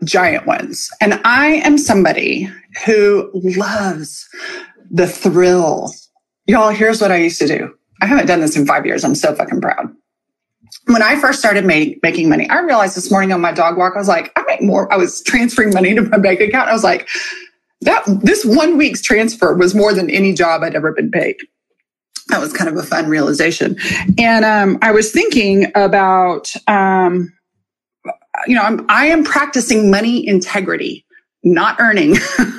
giant 0.04 0.46
ones. 0.46 0.90
And 1.00 1.20
I 1.24 1.54
am 1.64 1.76
somebody 1.76 2.50
who 2.86 3.30
loves 3.34 4.26
the 4.90 5.06
thrill. 5.06 5.92
Y'all, 6.46 6.70
here's 6.70 7.00
what 7.00 7.12
I 7.12 7.16
used 7.16 7.38
to 7.40 7.46
do. 7.46 7.74
I 8.02 8.06
haven't 8.06 8.26
done 8.26 8.40
this 8.40 8.56
in 8.56 8.66
five 8.66 8.86
years. 8.86 9.04
I'm 9.04 9.14
so 9.14 9.34
fucking 9.34 9.60
proud. 9.60 9.94
When 10.86 11.02
I 11.02 11.20
first 11.20 11.38
started 11.38 11.64
make, 11.66 12.02
making 12.02 12.28
money, 12.28 12.48
I 12.48 12.60
realized 12.60 12.96
this 12.96 13.10
morning 13.10 13.32
on 13.32 13.40
my 13.40 13.52
dog 13.52 13.76
walk, 13.76 13.92
I 13.94 13.98
was 13.98 14.08
like, 14.08 14.32
I 14.36 14.42
make 14.46 14.62
more. 14.62 14.90
I 14.92 14.96
was 14.96 15.22
transferring 15.22 15.74
money 15.74 15.94
to 15.94 16.02
my 16.02 16.18
bank 16.18 16.40
account. 16.40 16.68
I 16.68 16.72
was 16.72 16.84
like, 16.84 17.08
that 17.82 18.04
this 18.22 18.44
one 18.44 18.76
week's 18.76 19.00
transfer 19.00 19.54
was 19.54 19.74
more 19.74 19.94
than 19.94 20.10
any 20.10 20.32
job 20.32 20.62
I'd 20.62 20.74
ever 20.74 20.92
been 20.92 21.10
paid. 21.10 21.36
That 22.28 22.40
was 22.40 22.52
kind 22.52 22.70
of 22.70 22.76
a 22.76 22.82
fun 22.82 23.08
realization. 23.08 23.76
And 24.18 24.44
um, 24.44 24.78
I 24.82 24.92
was 24.92 25.10
thinking 25.10 25.72
about, 25.74 26.52
um, 26.68 27.32
you 28.46 28.54
know, 28.54 28.62
I'm, 28.62 28.86
I 28.88 29.06
am 29.06 29.24
practicing 29.24 29.90
money 29.90 30.26
integrity 30.26 31.04
not 31.42 31.80
earning. 31.80 32.16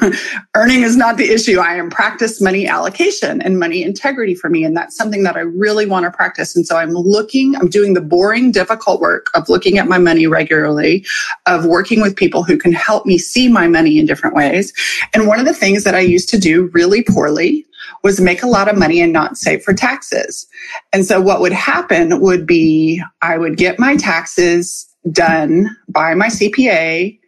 earning 0.55 0.81
is 0.81 0.97
not 0.97 1.17
the 1.17 1.29
issue. 1.31 1.59
I 1.59 1.75
am 1.75 1.89
practice 1.89 2.41
money 2.41 2.67
allocation 2.67 3.41
and 3.41 3.59
money 3.59 3.83
integrity 3.83 4.33
for 4.33 4.49
me. 4.49 4.63
And 4.63 4.75
that's 4.75 4.95
something 4.95 5.23
that 5.23 5.35
I 5.35 5.41
really 5.41 5.85
want 5.85 6.05
to 6.05 6.11
practice. 6.11 6.55
And 6.55 6.65
so 6.65 6.77
I'm 6.77 6.91
looking, 6.91 7.55
I'm 7.55 7.69
doing 7.69 7.93
the 7.93 8.01
boring, 8.01 8.51
difficult 8.51 8.99
work 8.99 9.27
of 9.35 9.49
looking 9.49 9.77
at 9.77 9.87
my 9.87 9.99
money 9.99 10.25
regularly, 10.25 11.05
of 11.45 11.65
working 11.65 12.01
with 12.01 12.15
people 12.15 12.43
who 12.43 12.57
can 12.57 12.73
help 12.73 13.05
me 13.05 13.19
see 13.19 13.47
my 13.47 13.67
money 13.67 13.99
in 13.99 14.07
different 14.07 14.35
ways. 14.35 14.73
And 15.13 15.27
one 15.27 15.39
of 15.39 15.45
the 15.45 15.53
things 15.53 15.83
that 15.83 15.93
I 15.93 15.99
used 15.99 16.29
to 16.29 16.39
do 16.39 16.71
really 16.73 17.03
poorly 17.03 17.67
was 18.03 18.19
make 18.19 18.41
a 18.41 18.47
lot 18.47 18.67
of 18.67 18.77
money 18.77 18.99
and 18.99 19.13
not 19.13 19.37
save 19.37 19.61
for 19.61 19.73
taxes. 19.73 20.47
And 20.91 21.05
so 21.05 21.21
what 21.21 21.39
would 21.39 21.53
happen 21.53 22.19
would 22.19 22.47
be 22.47 23.03
I 23.21 23.37
would 23.37 23.57
get 23.57 23.77
my 23.77 23.95
taxes 23.95 24.87
done 25.11 25.75
by 25.87 26.15
my 26.15 26.27
CPA 26.27 27.19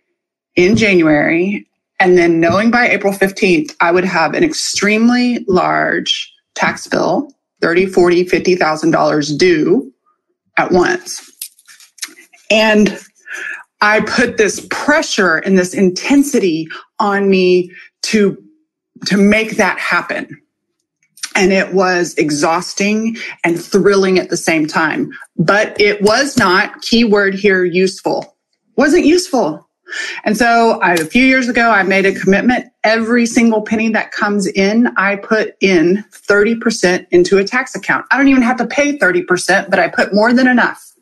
in 0.55 0.75
January. 0.75 1.67
And 1.99 2.17
then 2.17 2.39
knowing 2.39 2.71
by 2.71 2.89
April 2.89 3.13
15th, 3.13 3.75
I 3.79 3.91
would 3.91 4.03
have 4.03 4.33
an 4.33 4.43
extremely 4.43 5.45
large 5.47 6.31
tax 6.55 6.87
bill, 6.87 7.29
30, 7.61 7.85
40, 7.87 8.25
$50,000 8.25 9.37
due 9.37 9.93
at 10.57 10.71
once. 10.71 11.29
And 12.51 12.99
I 13.81 14.01
put 14.01 14.37
this 14.37 14.65
pressure 14.69 15.37
and 15.37 15.57
this 15.57 15.73
intensity 15.73 16.67
on 16.99 17.29
me 17.29 17.71
to, 18.03 18.37
to 19.05 19.17
make 19.17 19.57
that 19.57 19.79
happen. 19.79 20.39
And 21.35 21.51
it 21.51 21.73
was 21.73 22.13
exhausting 22.15 23.17
and 23.43 23.61
thrilling 23.61 24.19
at 24.19 24.29
the 24.29 24.37
same 24.37 24.67
time, 24.67 25.09
but 25.35 25.79
it 25.81 26.01
was 26.01 26.37
not 26.37 26.81
keyword 26.81 27.33
here 27.33 27.65
useful. 27.65 28.37
Wasn't 28.77 29.05
useful. 29.05 29.62
And 30.23 30.37
so 30.37 30.79
I, 30.81 30.93
a 30.93 31.05
few 31.05 31.25
years 31.25 31.49
ago, 31.49 31.69
I 31.69 31.83
made 31.83 32.05
a 32.05 32.13
commitment. 32.13 32.65
Every 32.83 33.25
single 33.25 33.61
penny 33.61 33.89
that 33.89 34.11
comes 34.11 34.47
in, 34.47 34.87
I 34.97 35.17
put 35.17 35.55
in 35.61 36.03
30% 36.11 37.07
into 37.11 37.37
a 37.37 37.43
tax 37.43 37.75
account. 37.75 38.05
I 38.11 38.17
don't 38.17 38.27
even 38.27 38.43
have 38.43 38.57
to 38.57 38.67
pay 38.67 38.97
30%, 38.97 39.69
but 39.69 39.79
I 39.79 39.87
put 39.87 40.13
more 40.13 40.33
than 40.33 40.47
enough 40.47 40.93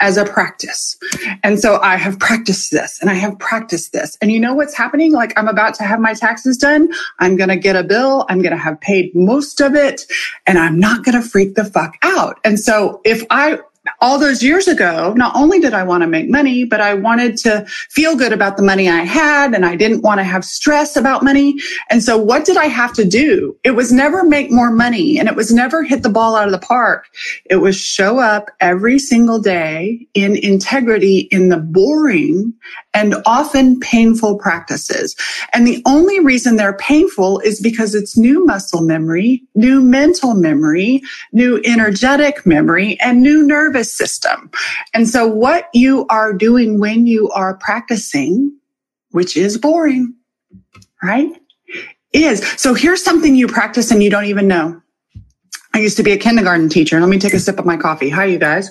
as 0.00 0.16
a 0.16 0.24
practice. 0.24 0.96
And 1.42 1.58
so 1.58 1.80
I 1.80 1.96
have 1.96 2.18
practiced 2.18 2.70
this 2.72 3.00
and 3.00 3.10
I 3.10 3.14
have 3.14 3.38
practiced 3.38 3.92
this. 3.92 4.18
And 4.20 4.30
you 4.30 4.40
know 4.40 4.54
what's 4.54 4.74
happening? 4.74 5.12
Like 5.12 5.32
I'm 5.38 5.48
about 5.48 5.74
to 5.74 5.84
have 5.84 6.00
my 6.00 6.14
taxes 6.14 6.56
done. 6.56 6.92
I'm 7.20 7.36
going 7.36 7.48
to 7.48 7.56
get 7.56 7.76
a 7.76 7.84
bill. 7.84 8.26
I'm 8.28 8.42
going 8.42 8.52
to 8.52 8.58
have 8.58 8.80
paid 8.80 9.14
most 9.14 9.60
of 9.60 9.74
it 9.74 10.02
and 10.46 10.58
I'm 10.58 10.78
not 10.78 11.04
going 11.04 11.20
to 11.20 11.26
freak 11.26 11.54
the 11.54 11.64
fuck 11.64 11.96
out. 12.02 12.38
And 12.44 12.58
so 12.58 13.00
if 13.04 13.24
I 13.30 13.60
all 14.00 14.18
those 14.18 14.42
years 14.42 14.66
ago, 14.66 15.12
not 15.16 15.34
only 15.36 15.60
did 15.60 15.74
I 15.74 15.82
want 15.82 16.02
to 16.02 16.06
make 16.06 16.28
money, 16.28 16.64
but 16.64 16.80
I 16.80 16.94
wanted 16.94 17.36
to 17.38 17.64
feel 17.90 18.16
good 18.16 18.32
about 18.32 18.56
the 18.56 18.62
money 18.62 18.88
I 18.88 19.02
had 19.02 19.54
and 19.54 19.64
I 19.66 19.76
didn't 19.76 20.02
want 20.02 20.20
to 20.20 20.24
have 20.24 20.44
stress 20.44 20.96
about 20.96 21.22
money. 21.22 21.56
And 21.90 22.02
so 22.02 22.16
what 22.16 22.44
did 22.44 22.56
I 22.56 22.66
have 22.66 22.94
to 22.94 23.04
do? 23.04 23.56
It 23.64 23.72
was 23.72 23.92
never 23.92 24.24
make 24.24 24.50
more 24.50 24.70
money 24.70 25.18
and 25.18 25.28
it 25.28 25.36
was 25.36 25.52
never 25.52 25.82
hit 25.82 26.02
the 26.02 26.08
ball 26.08 26.36
out 26.36 26.46
of 26.46 26.52
the 26.52 26.66
park. 26.66 27.06
It 27.46 27.56
was 27.56 27.76
show 27.76 28.18
up 28.18 28.50
every 28.60 28.98
single 28.98 29.38
day 29.38 30.06
in 30.14 30.36
integrity 30.36 31.28
in 31.30 31.48
the 31.50 31.58
boring 31.58 32.54
and 32.94 33.16
often 33.26 33.80
painful 33.80 34.38
practices. 34.38 35.16
And 35.52 35.66
the 35.66 35.82
only 35.84 36.20
reason 36.20 36.56
they're 36.56 36.76
painful 36.76 37.40
is 37.40 37.60
because 37.60 37.94
it's 37.94 38.16
new 38.16 38.44
muscle 38.46 38.80
memory, 38.80 39.42
new 39.54 39.80
mental 39.80 40.34
memory, 40.34 41.02
new 41.32 41.60
energetic 41.64 42.46
memory, 42.46 42.98
and 43.00 43.20
new 43.20 43.42
nervous 43.74 43.92
system. 43.92 44.50
And 44.92 45.08
so 45.08 45.26
what 45.26 45.68
you 45.74 46.06
are 46.08 46.32
doing 46.32 46.78
when 46.78 47.06
you 47.06 47.30
are 47.30 47.54
practicing, 47.54 48.56
which 49.10 49.36
is 49.36 49.58
boring, 49.58 50.14
right? 51.02 51.30
Is 52.12 52.46
so 52.56 52.74
here's 52.74 53.02
something 53.02 53.34
you 53.34 53.48
practice 53.48 53.90
and 53.90 54.02
you 54.02 54.10
don't 54.10 54.26
even 54.26 54.46
know. 54.46 54.80
I 55.74 55.78
used 55.78 55.96
to 55.96 56.04
be 56.04 56.12
a 56.12 56.16
kindergarten 56.16 56.68
teacher. 56.68 57.00
Let 57.00 57.08
me 57.08 57.18
take 57.18 57.34
a 57.34 57.40
sip 57.40 57.58
of 57.58 57.66
my 57.66 57.76
coffee. 57.76 58.08
Hi, 58.08 58.26
you 58.26 58.38
guys. 58.38 58.70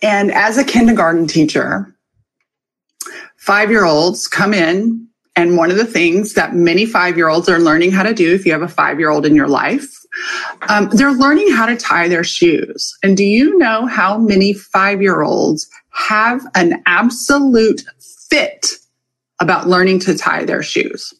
And 0.00 0.30
as 0.30 0.58
a 0.58 0.64
kindergarten 0.64 1.26
teacher, 1.26 1.92
five 3.36 3.70
year 3.70 3.84
olds 3.84 4.28
come 4.28 4.54
in. 4.54 5.08
And 5.34 5.56
one 5.56 5.70
of 5.70 5.78
the 5.78 5.86
things 5.86 6.34
that 6.34 6.54
many 6.54 6.84
five 6.84 7.16
year 7.16 7.28
olds 7.28 7.48
are 7.48 7.58
learning 7.58 7.90
how 7.90 8.02
to 8.02 8.14
do, 8.14 8.32
if 8.34 8.44
you 8.46 8.52
have 8.52 8.62
a 8.62 8.68
five 8.68 9.00
year 9.00 9.10
old 9.10 9.26
in 9.26 9.34
your 9.34 9.48
life, 9.48 10.01
um, 10.68 10.88
they're 10.90 11.12
learning 11.12 11.50
how 11.52 11.66
to 11.66 11.76
tie 11.76 12.08
their 12.08 12.24
shoes. 12.24 12.96
And 13.02 13.16
do 13.16 13.24
you 13.24 13.56
know 13.58 13.86
how 13.86 14.18
many 14.18 14.52
five 14.52 15.02
year 15.02 15.22
olds 15.22 15.68
have 15.90 16.46
an 16.54 16.82
absolute 16.86 17.82
fit 18.28 18.72
about 19.40 19.68
learning 19.68 20.00
to 20.00 20.16
tie 20.16 20.44
their 20.44 20.62
shoes? 20.62 21.12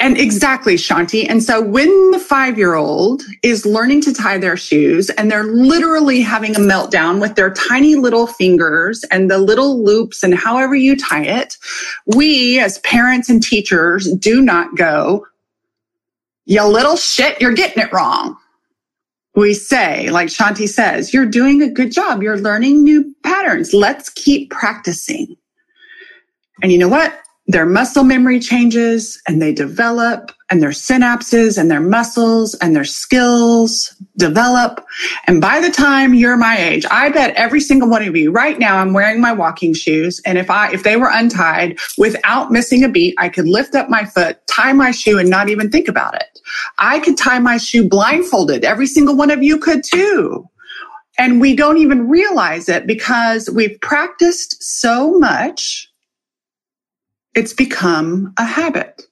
And 0.00 0.16
exactly, 0.16 0.76
Shanti. 0.76 1.26
And 1.28 1.42
so 1.42 1.60
when 1.60 2.10
the 2.10 2.18
five 2.18 2.56
year 2.56 2.74
old 2.74 3.22
is 3.42 3.66
learning 3.66 4.00
to 4.02 4.14
tie 4.14 4.38
their 4.38 4.56
shoes 4.56 5.10
and 5.10 5.30
they're 5.30 5.44
literally 5.44 6.22
having 6.22 6.56
a 6.56 6.58
meltdown 6.58 7.20
with 7.20 7.34
their 7.34 7.52
tiny 7.52 7.96
little 7.96 8.26
fingers 8.26 9.04
and 9.10 9.30
the 9.30 9.36
little 9.36 9.84
loops 9.84 10.22
and 10.22 10.34
however 10.34 10.74
you 10.74 10.96
tie 10.96 11.24
it, 11.24 11.58
we 12.06 12.58
as 12.58 12.78
parents 12.78 13.28
and 13.28 13.42
teachers 13.42 14.10
do 14.14 14.40
not 14.40 14.74
go, 14.74 15.26
you 16.46 16.62
little 16.64 16.96
shit, 16.96 17.40
you're 17.40 17.52
getting 17.52 17.82
it 17.82 17.92
wrong. 17.92 18.36
We 19.34 19.54
say, 19.54 20.10
like 20.10 20.28
Shanti 20.28 20.68
says, 20.68 21.14
you're 21.14 21.26
doing 21.26 21.62
a 21.62 21.70
good 21.70 21.92
job. 21.92 22.22
You're 22.22 22.38
learning 22.38 22.82
new 22.82 23.14
patterns. 23.22 23.72
Let's 23.72 24.10
keep 24.10 24.50
practicing. 24.50 25.36
And 26.62 26.72
you 26.72 26.78
know 26.78 26.88
what? 26.88 27.20
their 27.50 27.66
muscle 27.66 28.04
memory 28.04 28.38
changes 28.38 29.20
and 29.26 29.42
they 29.42 29.52
develop 29.52 30.32
and 30.50 30.60
their 30.60 30.70
synapses 30.70 31.56
and 31.56 31.70
their 31.70 31.80
muscles 31.80 32.54
and 32.54 32.74
their 32.74 32.84
skills 32.84 33.94
develop. 34.16 34.84
And 35.26 35.40
by 35.40 35.60
the 35.60 35.70
time 35.70 36.12
you're 36.12 36.36
my 36.36 36.58
age, 36.58 36.84
I 36.90 37.08
bet 37.10 37.34
every 37.36 37.60
single 37.60 37.88
one 37.88 38.06
of 38.06 38.16
you 38.16 38.32
right 38.32 38.58
now, 38.58 38.78
I'm 38.78 38.92
wearing 38.92 39.20
my 39.20 39.32
walking 39.32 39.74
shoes. 39.74 40.20
And 40.26 40.36
if 40.36 40.50
I, 40.50 40.72
if 40.72 40.82
they 40.82 40.96
were 40.96 41.10
untied 41.10 41.78
without 41.96 42.50
missing 42.50 42.82
a 42.82 42.88
beat, 42.88 43.14
I 43.18 43.28
could 43.28 43.46
lift 43.46 43.74
up 43.74 43.88
my 43.88 44.04
foot, 44.04 44.44
tie 44.48 44.72
my 44.72 44.90
shoe 44.90 45.18
and 45.18 45.30
not 45.30 45.48
even 45.48 45.70
think 45.70 45.88
about 45.88 46.14
it. 46.16 46.40
I 46.78 46.98
could 46.98 47.16
tie 47.16 47.38
my 47.38 47.56
shoe 47.56 47.88
blindfolded. 47.88 48.64
Every 48.64 48.86
single 48.86 49.16
one 49.16 49.30
of 49.30 49.42
you 49.42 49.58
could 49.58 49.84
too. 49.84 50.48
And 51.16 51.40
we 51.40 51.54
don't 51.54 51.78
even 51.78 52.08
realize 52.08 52.68
it 52.68 52.86
because 52.86 53.48
we've 53.50 53.80
practiced 53.80 54.62
so 54.62 55.18
much 55.18 55.86
it's 57.34 57.52
become 57.52 58.32
a 58.38 58.44
habit. 58.44 59.06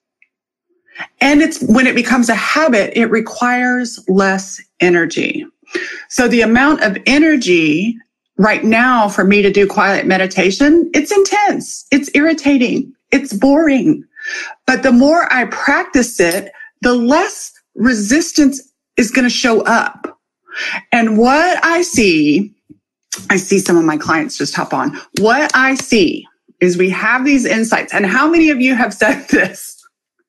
And 1.20 1.42
it's 1.42 1.62
when 1.62 1.86
it 1.86 1.94
becomes 1.94 2.28
a 2.28 2.34
habit, 2.34 2.92
it 2.96 3.06
requires 3.06 4.02
less 4.08 4.60
energy. 4.80 5.44
So 6.08 6.28
the 6.28 6.40
amount 6.40 6.82
of 6.82 6.96
energy 7.06 7.96
right 8.36 8.64
now 8.64 9.08
for 9.08 9.24
me 9.24 9.42
to 9.42 9.50
do 9.50 9.66
quiet 9.66 10.06
meditation, 10.06 10.90
it's 10.94 11.12
intense. 11.12 11.86
It's 11.90 12.10
irritating. 12.14 12.92
It's 13.10 13.32
boring. 13.32 14.04
But 14.66 14.82
the 14.82 14.92
more 14.92 15.32
I 15.32 15.46
practice 15.46 16.18
it, 16.20 16.52
the 16.82 16.94
less 16.94 17.52
resistance 17.74 18.60
is 18.96 19.10
going 19.10 19.24
to 19.24 19.30
show 19.30 19.62
up. 19.62 20.18
And 20.92 21.18
what 21.18 21.64
I 21.64 21.82
see, 21.82 22.54
I 23.30 23.36
see 23.36 23.58
some 23.58 23.76
of 23.76 23.84
my 23.84 23.96
clients 23.96 24.38
just 24.38 24.54
hop 24.54 24.72
on. 24.72 24.98
What 25.20 25.50
I 25.54 25.74
see 25.74 26.26
is 26.60 26.76
we 26.76 26.90
have 26.90 27.24
these 27.24 27.44
insights. 27.44 27.92
And 27.92 28.06
how 28.06 28.28
many 28.28 28.50
of 28.50 28.60
you 28.60 28.74
have 28.74 28.92
said 28.92 29.26
this? 29.30 29.77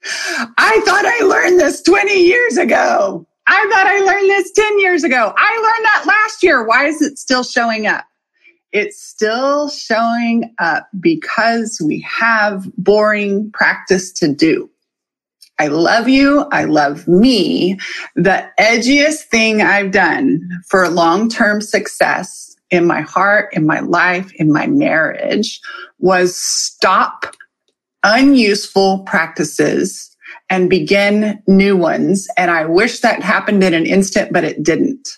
I 0.03 0.82
thought 0.86 1.06
I 1.06 1.24
learned 1.25 1.60
this 1.60 1.82
20 1.82 2.13
years 2.13 2.58
ago. 2.58 3.25
I 3.48 3.68
thought 3.72 3.88
I 3.88 4.00
learned 4.00 4.29
this 4.29 4.51
10 4.51 4.79
years 4.79 5.03
ago. 5.03 5.34
I 5.36 5.56
learned 5.56 5.86
that 5.86 6.03
last 6.08 6.44
year. 6.44 6.63
Why 6.63 6.86
is 6.86 7.01
it 7.01 7.18
still 7.18 7.44
showing 7.44 7.88
up? 7.88 8.06
It's 8.72 9.01
still 9.01 9.70
showing 9.70 10.53
up 10.60 10.88
because 11.00 11.82
we 11.84 12.01
have 12.01 12.72
boring 12.77 13.51
practice 13.51 14.12
to 14.13 14.32
do. 14.32 14.70
I 15.58 15.68
love 15.68 16.08
you. 16.08 16.46
I 16.51 16.65
love 16.65 17.08
me. 17.08 17.77
The 18.15 18.48
edgiest 18.60 19.24
thing 19.24 19.62
I've 19.62 19.91
done 19.91 20.48
for 20.68 20.88
long-term 20.88 21.62
success 21.62 22.56
in 22.70 22.86
my 22.86 23.01
heart, 23.01 23.50
in 23.53 23.65
my 23.65 23.79
life, 23.79 24.32
in 24.36 24.53
my 24.53 24.68
marriage 24.68 25.60
was 25.98 26.38
stop 26.38 27.36
unuseful 28.03 29.00
practices 29.00 30.15
and 30.50 30.70
begin 30.70 31.41
new 31.48 31.75
ones. 31.75 32.27
And 32.38 32.51
I 32.51 32.65
wish 32.65 33.00
that 33.00 33.22
happened 33.22 33.63
in 33.63 33.74
an 33.74 33.86
instant, 33.86 34.32
but 34.32 34.44
it 34.44 34.63
didn't. 34.63 35.18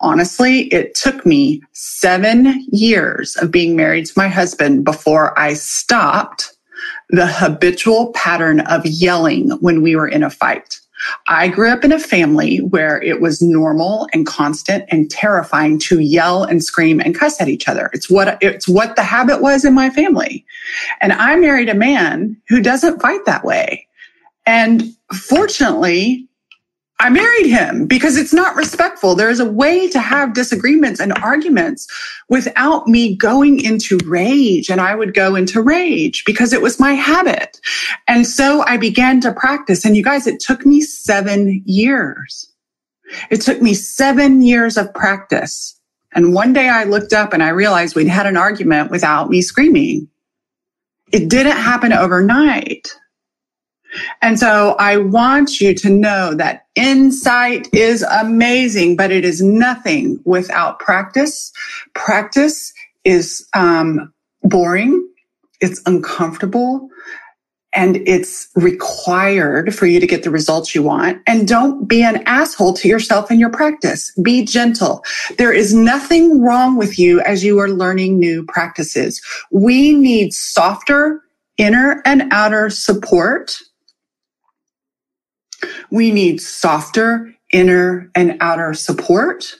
Honestly, 0.00 0.62
it 0.72 0.94
took 0.94 1.26
me 1.26 1.60
seven 1.72 2.64
years 2.70 3.36
of 3.36 3.50
being 3.50 3.74
married 3.74 4.06
to 4.06 4.12
my 4.16 4.28
husband 4.28 4.84
before 4.84 5.38
I 5.38 5.54
stopped 5.54 6.56
the 7.10 7.26
habitual 7.26 8.12
pattern 8.12 8.60
of 8.60 8.86
yelling 8.86 9.50
when 9.60 9.82
we 9.82 9.96
were 9.96 10.06
in 10.06 10.22
a 10.22 10.30
fight. 10.30 10.77
I 11.26 11.48
grew 11.48 11.70
up 11.70 11.84
in 11.84 11.92
a 11.92 11.98
family 11.98 12.58
where 12.58 13.02
it 13.02 13.20
was 13.20 13.42
normal 13.42 14.08
and 14.12 14.26
constant 14.26 14.84
and 14.88 15.10
terrifying 15.10 15.78
to 15.80 16.00
yell 16.00 16.44
and 16.44 16.62
scream 16.62 17.00
and 17.00 17.18
cuss 17.18 17.40
at 17.40 17.48
each 17.48 17.68
other. 17.68 17.90
It's 17.92 18.10
what, 18.10 18.38
it's 18.40 18.68
what 18.68 18.96
the 18.96 19.02
habit 19.02 19.40
was 19.40 19.64
in 19.64 19.74
my 19.74 19.90
family. 19.90 20.44
And 21.00 21.12
I 21.12 21.36
married 21.36 21.68
a 21.68 21.74
man 21.74 22.36
who 22.48 22.60
doesn't 22.60 23.00
fight 23.00 23.24
that 23.26 23.44
way. 23.44 23.86
And 24.46 24.94
fortunately, 25.12 26.27
I 27.00 27.10
married 27.10 27.46
him 27.46 27.86
because 27.86 28.16
it's 28.16 28.32
not 28.32 28.56
respectful. 28.56 29.14
There's 29.14 29.38
a 29.38 29.48
way 29.48 29.88
to 29.90 30.00
have 30.00 30.34
disagreements 30.34 30.98
and 30.98 31.12
arguments 31.18 31.86
without 32.28 32.88
me 32.88 33.14
going 33.14 33.62
into 33.62 33.98
rage. 34.04 34.68
And 34.68 34.80
I 34.80 34.96
would 34.96 35.14
go 35.14 35.36
into 35.36 35.62
rage 35.62 36.24
because 36.24 36.52
it 36.52 36.60
was 36.60 36.80
my 36.80 36.94
habit. 36.94 37.60
And 38.08 38.26
so 38.26 38.64
I 38.66 38.78
began 38.78 39.20
to 39.20 39.32
practice. 39.32 39.84
And 39.84 39.96
you 39.96 40.02
guys, 40.02 40.26
it 40.26 40.40
took 40.40 40.66
me 40.66 40.80
seven 40.80 41.62
years. 41.64 42.50
It 43.30 43.42
took 43.42 43.62
me 43.62 43.74
seven 43.74 44.42
years 44.42 44.76
of 44.76 44.92
practice. 44.92 45.78
And 46.14 46.34
one 46.34 46.52
day 46.52 46.68
I 46.68 46.82
looked 46.82 47.12
up 47.12 47.32
and 47.32 47.44
I 47.44 47.50
realized 47.50 47.94
we'd 47.94 48.08
had 48.08 48.26
an 48.26 48.36
argument 48.36 48.90
without 48.90 49.30
me 49.30 49.40
screaming. 49.40 50.08
It 51.12 51.28
didn't 51.28 51.56
happen 51.56 51.92
overnight. 51.92 52.92
And 54.22 54.38
so 54.38 54.76
I 54.78 54.96
want 54.98 55.60
you 55.60 55.74
to 55.74 55.90
know 55.90 56.34
that 56.34 56.66
insight 56.74 57.68
is 57.72 58.02
amazing, 58.02 58.96
but 58.96 59.10
it 59.10 59.24
is 59.24 59.42
nothing 59.42 60.20
without 60.24 60.78
practice. 60.78 61.52
Practice 61.94 62.72
is 63.04 63.46
um, 63.54 64.12
boring. 64.42 65.08
It's 65.60 65.80
uncomfortable 65.86 66.88
and 67.74 67.96
it's 68.08 68.48
required 68.56 69.74
for 69.74 69.86
you 69.86 70.00
to 70.00 70.06
get 70.06 70.22
the 70.22 70.30
results 70.30 70.74
you 70.74 70.82
want. 70.82 71.20
And 71.26 71.46
don't 71.46 71.86
be 71.86 72.02
an 72.02 72.22
asshole 72.26 72.74
to 72.74 72.88
yourself 72.88 73.30
in 73.30 73.38
your 73.38 73.50
practice. 73.50 74.12
Be 74.22 74.44
gentle. 74.44 75.04
There 75.36 75.52
is 75.52 75.74
nothing 75.74 76.40
wrong 76.40 76.76
with 76.76 76.98
you 76.98 77.20
as 77.20 77.44
you 77.44 77.58
are 77.58 77.68
learning 77.68 78.18
new 78.18 78.44
practices. 78.44 79.22
We 79.50 79.92
need 79.92 80.32
softer 80.32 81.22
inner 81.58 82.00
and 82.04 82.32
outer 82.32 82.70
support 82.70 83.58
we 85.90 86.10
need 86.10 86.40
softer 86.40 87.32
inner 87.52 88.10
and 88.14 88.36
outer 88.40 88.74
support. 88.74 89.54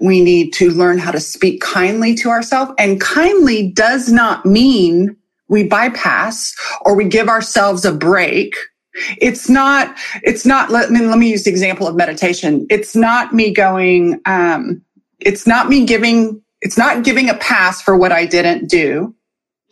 We 0.00 0.22
need 0.22 0.52
to 0.54 0.70
learn 0.70 0.98
how 0.98 1.10
to 1.10 1.20
speak 1.20 1.60
kindly 1.60 2.14
to 2.16 2.28
ourselves. 2.28 2.72
And 2.78 3.00
kindly 3.00 3.70
does 3.70 4.10
not 4.10 4.46
mean 4.46 5.16
we 5.48 5.64
bypass 5.64 6.54
or 6.82 6.94
we 6.94 7.04
give 7.04 7.28
ourselves 7.28 7.84
a 7.84 7.92
break. 7.92 8.54
It's 9.20 9.48
not, 9.48 9.96
it's 10.22 10.46
not, 10.46 10.70
let 10.70 10.90
me, 10.90 11.00
let 11.00 11.18
me 11.18 11.30
use 11.30 11.44
the 11.44 11.50
example 11.50 11.88
of 11.88 11.96
meditation. 11.96 12.66
It's 12.70 12.94
not 12.94 13.34
me 13.34 13.52
going, 13.52 14.20
um, 14.26 14.82
it's 15.18 15.46
not 15.46 15.68
me 15.68 15.84
giving, 15.84 16.40
it's 16.60 16.78
not 16.78 17.02
giving 17.02 17.28
a 17.28 17.34
pass 17.34 17.82
for 17.82 17.96
what 17.96 18.12
I 18.12 18.26
didn't 18.26 18.70
do 18.70 19.14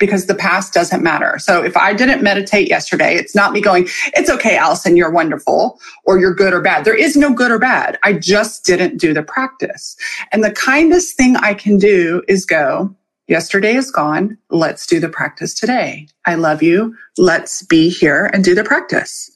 because 0.03 0.27
the 0.27 0.35
past 0.35 0.75
doesn't 0.75 1.01
matter. 1.01 1.39
So 1.39 1.63
if 1.63 1.77
I 1.77 1.95
didn't 1.95 2.25
meditate 2.25 2.69
yesterday, 2.69 3.15
it's 3.15 3.37
not 3.37 3.53
me 3.53 3.61
going, 3.61 3.87
it's 4.17 4.29
okay, 4.29 4.57
Allison, 4.57 4.97
you're 4.97 5.13
wonderful 5.13 5.79
or 6.05 6.19
you're 6.19 6.35
good 6.35 6.53
or 6.53 6.61
bad. 6.61 6.85
There 6.85 6.97
is 6.97 7.17
no 7.17 7.33
good 7.33 7.53
or 7.53 7.61
bad. 7.61 8.01
I 8.03 8.15
just 8.15 8.65
didn't 8.65 8.99
do 8.99 9.15
the 9.15 9.23
practice. 9.23 9.97
And 10.33 10.43
the 10.43 10.51
kindest 10.51 11.17
thing 11.17 11.37
I 11.37 11.55
can 11.55 11.79
do 11.79 12.21
is 12.27 12.45
go, 12.45 12.93
yesterday 13.29 13.77
is 13.77 13.93
gone. 13.93 14.37
Let's 14.51 14.89
do 14.89 14.99
the 14.99 15.09
practice 15.09 15.55
today. 15.55 16.09
I 16.27 16.35
love 16.35 16.65
you. 16.65 16.97
Let's 17.17 17.63
be 17.63 17.89
here 17.89 18.29
and 18.35 18.43
do 18.43 18.57
the 18.57 18.65
practice. 18.65 19.31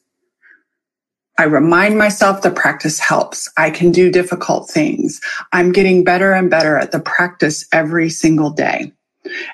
I 1.39 1.45
remind 1.45 1.97
myself 1.97 2.43
the 2.43 2.51
practice 2.51 2.99
helps. 2.99 3.49
I 3.57 3.71
can 3.71 3.93
do 3.93 4.11
difficult 4.11 4.69
things. 4.69 5.21
I'm 5.53 5.71
getting 5.71 6.03
better 6.03 6.33
and 6.33 6.51
better 6.51 6.77
at 6.77 6.91
the 6.91 7.01
practice 7.01 7.65
every 7.73 8.11
single 8.11 8.51
day. 8.51 8.93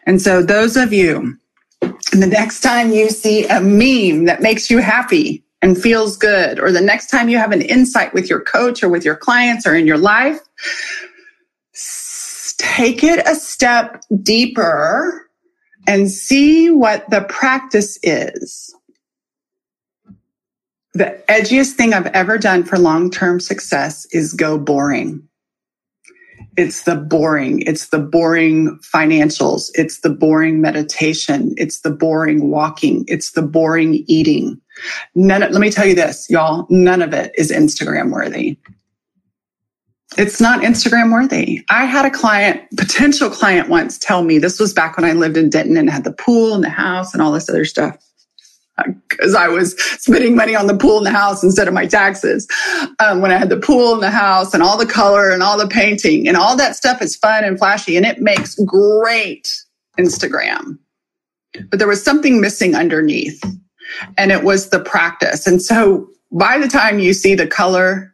And 0.06 0.20
so 0.20 0.42
those 0.42 0.76
of 0.76 0.92
you, 0.92 1.36
the 2.12 2.26
next 2.26 2.60
time 2.60 2.92
you 2.92 3.10
see 3.10 3.46
a 3.46 3.60
meme 3.60 4.26
that 4.26 4.40
makes 4.40 4.70
you 4.70 4.78
happy 4.78 5.42
and 5.60 5.80
feels 5.80 6.16
good, 6.16 6.58
or 6.58 6.72
the 6.72 6.80
next 6.80 7.08
time 7.08 7.28
you 7.28 7.38
have 7.38 7.52
an 7.52 7.62
insight 7.62 8.12
with 8.14 8.28
your 8.28 8.40
coach 8.40 8.82
or 8.82 8.88
with 8.88 9.04
your 9.04 9.16
clients 9.16 9.66
or 9.66 9.74
in 9.74 9.86
your 9.86 9.98
life, 9.98 10.40
take 12.58 13.02
it 13.02 13.26
a 13.26 13.34
step 13.34 14.02
deeper 14.22 15.28
and 15.86 16.10
see 16.10 16.70
what 16.70 17.08
the 17.10 17.22
practice 17.22 17.98
is. 18.02 18.74
The 20.94 21.18
edgiest 21.28 21.72
thing 21.72 21.94
I've 21.94 22.06
ever 22.08 22.38
done 22.38 22.64
for 22.64 22.78
long-term 22.78 23.40
success 23.40 24.06
is 24.12 24.34
go 24.34 24.58
boring. 24.58 25.26
It's 26.56 26.82
the 26.82 26.96
boring. 26.96 27.62
It's 27.62 27.88
the 27.88 27.98
boring 27.98 28.78
financials. 28.80 29.70
It's 29.74 30.00
the 30.00 30.10
boring 30.10 30.60
meditation. 30.60 31.54
It's 31.56 31.80
the 31.80 31.90
boring 31.90 32.50
walking. 32.50 33.04
It's 33.08 33.32
the 33.32 33.42
boring 33.42 34.04
eating. 34.06 34.60
None 35.14 35.42
of, 35.42 35.50
let 35.52 35.60
me 35.60 35.70
tell 35.70 35.86
you 35.86 35.94
this, 35.94 36.28
y'all, 36.28 36.66
none 36.68 37.00
of 37.00 37.14
it 37.14 37.32
is 37.36 37.50
Instagram 37.50 38.12
worthy. 38.12 38.58
It's 40.18 40.42
not 40.42 40.60
Instagram 40.60 41.10
worthy. 41.10 41.64
I 41.70 41.86
had 41.86 42.04
a 42.04 42.10
client, 42.10 42.60
potential 42.76 43.30
client 43.30 43.70
once 43.70 43.96
tell 43.96 44.22
me 44.22 44.38
this 44.38 44.60
was 44.60 44.74
back 44.74 44.98
when 44.98 45.06
I 45.06 45.14
lived 45.14 45.38
in 45.38 45.48
Denton 45.48 45.78
and 45.78 45.88
had 45.88 46.04
the 46.04 46.12
pool 46.12 46.54
and 46.54 46.62
the 46.62 46.68
house 46.68 47.14
and 47.14 47.22
all 47.22 47.32
this 47.32 47.48
other 47.48 47.64
stuff 47.64 47.96
because 49.08 49.34
I 49.34 49.48
was 49.48 49.76
spending 50.00 50.36
money 50.36 50.54
on 50.54 50.66
the 50.66 50.76
pool 50.76 50.98
in 50.98 51.04
the 51.04 51.10
house 51.10 51.42
instead 51.42 51.68
of 51.68 51.74
my 51.74 51.86
taxes. 51.86 52.46
Um, 52.98 53.20
when 53.20 53.30
I 53.30 53.38
had 53.38 53.48
the 53.48 53.58
pool 53.58 53.94
in 53.94 54.00
the 54.00 54.10
house 54.10 54.54
and 54.54 54.62
all 54.62 54.78
the 54.78 54.86
color 54.86 55.30
and 55.30 55.42
all 55.42 55.58
the 55.58 55.68
painting 55.68 56.28
and 56.28 56.36
all 56.36 56.56
that 56.56 56.76
stuff 56.76 57.02
is 57.02 57.16
fun 57.16 57.44
and 57.44 57.58
flashy 57.58 57.96
and 57.96 58.06
it 58.06 58.20
makes 58.20 58.54
great 58.64 59.52
Instagram. 59.98 60.78
But 61.70 61.78
there 61.78 61.88
was 61.88 62.02
something 62.02 62.40
missing 62.40 62.74
underneath 62.74 63.42
and 64.16 64.32
it 64.32 64.44
was 64.44 64.70
the 64.70 64.80
practice. 64.80 65.46
And 65.46 65.60
so 65.60 66.08
by 66.30 66.58
the 66.58 66.68
time 66.68 66.98
you 66.98 67.12
see 67.12 67.34
the 67.34 67.46
color 67.46 68.11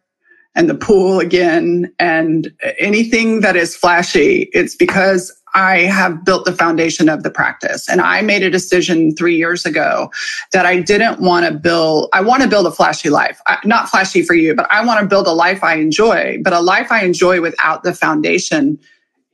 and 0.58 0.68
the 0.68 0.74
pool 0.74 1.20
again 1.20 1.90
and 2.00 2.52
anything 2.78 3.40
that 3.40 3.54
is 3.54 3.76
flashy, 3.76 4.50
it's 4.52 4.74
because 4.74 5.32
I 5.54 5.82
have 5.82 6.24
built 6.24 6.44
the 6.44 6.52
foundation 6.52 7.08
of 7.08 7.22
the 7.22 7.30
practice. 7.30 7.88
And 7.88 8.00
I 8.00 8.22
made 8.22 8.42
a 8.42 8.50
decision 8.50 9.14
three 9.14 9.36
years 9.36 9.64
ago 9.64 10.10
that 10.52 10.66
I 10.66 10.80
didn't 10.80 11.20
want 11.20 11.46
to 11.46 11.52
build, 11.52 12.10
I 12.12 12.20
want 12.20 12.42
to 12.42 12.48
build 12.48 12.66
a 12.66 12.72
flashy 12.72 13.08
life. 13.08 13.40
Not 13.64 13.88
flashy 13.88 14.22
for 14.22 14.34
you, 14.34 14.54
but 14.54 14.70
I 14.70 14.84
want 14.84 15.00
to 15.00 15.06
build 15.06 15.28
a 15.28 15.32
life 15.32 15.62
I 15.62 15.76
enjoy. 15.76 16.38
But 16.42 16.52
a 16.52 16.60
life 16.60 16.90
I 16.90 17.04
enjoy 17.04 17.40
without 17.40 17.84
the 17.84 17.94
foundation 17.94 18.78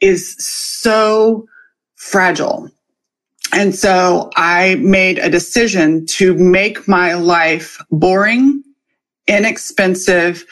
is 0.01 0.37
so 0.39 1.47
fragile. 1.97 2.71
And 3.51 3.75
so 3.75 4.31
I 4.37 4.75
made 4.77 5.19
a 5.19 5.31
decision 5.31 6.05
to 6.07 6.35
make 6.35 6.87
my 6.87 7.15
life 7.15 7.83
boring, 7.91 8.63
inexpensive. 9.27 10.45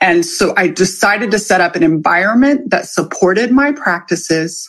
And 0.00 0.24
so 0.24 0.54
I 0.56 0.68
decided 0.68 1.30
to 1.32 1.38
set 1.38 1.60
up 1.60 1.76
an 1.76 1.82
environment 1.82 2.70
that 2.70 2.86
supported 2.86 3.50
my 3.50 3.72
practices 3.72 4.68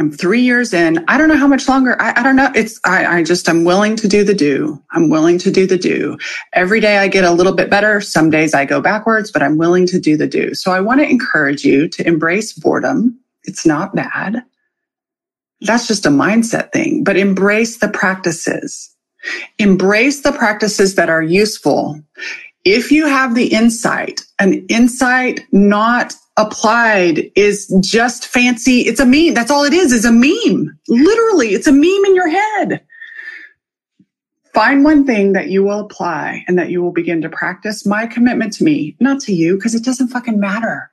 I'm 0.00 0.10
three 0.10 0.40
years 0.40 0.72
in. 0.72 1.04
I 1.08 1.18
don't 1.18 1.28
know 1.28 1.36
how 1.36 1.46
much 1.46 1.68
longer. 1.68 2.00
I, 2.00 2.18
I 2.18 2.22
don't 2.22 2.34
know. 2.34 2.50
It's, 2.54 2.80
I, 2.86 3.18
I 3.18 3.22
just, 3.22 3.46
I'm 3.50 3.64
willing 3.64 3.96
to 3.96 4.08
do 4.08 4.24
the 4.24 4.32
do. 4.32 4.82
I'm 4.92 5.10
willing 5.10 5.36
to 5.40 5.50
do 5.50 5.66
the 5.66 5.76
do. 5.76 6.16
Every 6.54 6.80
day 6.80 6.96
I 6.96 7.06
get 7.06 7.24
a 7.24 7.30
little 7.30 7.52
bit 7.52 7.68
better. 7.68 8.00
Some 8.00 8.30
days 8.30 8.54
I 8.54 8.64
go 8.64 8.80
backwards, 8.80 9.30
but 9.30 9.42
I'm 9.42 9.58
willing 9.58 9.86
to 9.88 10.00
do 10.00 10.16
the 10.16 10.26
do. 10.26 10.54
So 10.54 10.72
I 10.72 10.80
want 10.80 11.00
to 11.00 11.08
encourage 11.08 11.66
you 11.66 11.86
to 11.86 12.06
embrace 12.08 12.54
boredom. 12.54 13.20
It's 13.44 13.66
not 13.66 13.94
bad. 13.94 14.42
That's 15.60 15.86
just 15.86 16.06
a 16.06 16.10
mindset 16.10 16.72
thing, 16.72 17.04
but 17.04 17.18
embrace 17.18 17.76
the 17.80 17.88
practices. 17.88 18.96
Embrace 19.58 20.22
the 20.22 20.32
practices 20.32 20.94
that 20.94 21.10
are 21.10 21.22
useful. 21.22 22.00
If 22.64 22.92
you 22.92 23.06
have 23.06 23.34
the 23.34 23.46
insight, 23.46 24.20
an 24.38 24.66
insight 24.68 25.40
not 25.52 26.14
applied 26.36 27.30
is 27.34 27.74
just 27.80 28.26
fancy. 28.26 28.80
It's 28.80 29.00
a 29.00 29.06
meme. 29.06 29.34
That's 29.34 29.50
all 29.50 29.64
it 29.64 29.72
is, 29.72 29.92
is 29.92 30.04
a 30.04 30.12
meme. 30.12 30.78
Literally, 30.88 31.48
it's 31.48 31.66
a 31.66 31.72
meme 31.72 32.04
in 32.06 32.14
your 32.14 32.28
head. 32.28 32.82
Find 34.52 34.82
one 34.84 35.06
thing 35.06 35.32
that 35.32 35.48
you 35.48 35.62
will 35.62 35.80
apply 35.80 36.44
and 36.48 36.58
that 36.58 36.70
you 36.70 36.82
will 36.82 36.92
begin 36.92 37.22
to 37.22 37.28
practice. 37.28 37.86
My 37.86 38.06
commitment 38.06 38.52
to 38.54 38.64
me, 38.64 38.96
not 38.98 39.20
to 39.22 39.32
you, 39.32 39.56
because 39.56 39.74
it 39.74 39.84
doesn't 39.84 40.08
fucking 40.08 40.40
matter 40.40 40.90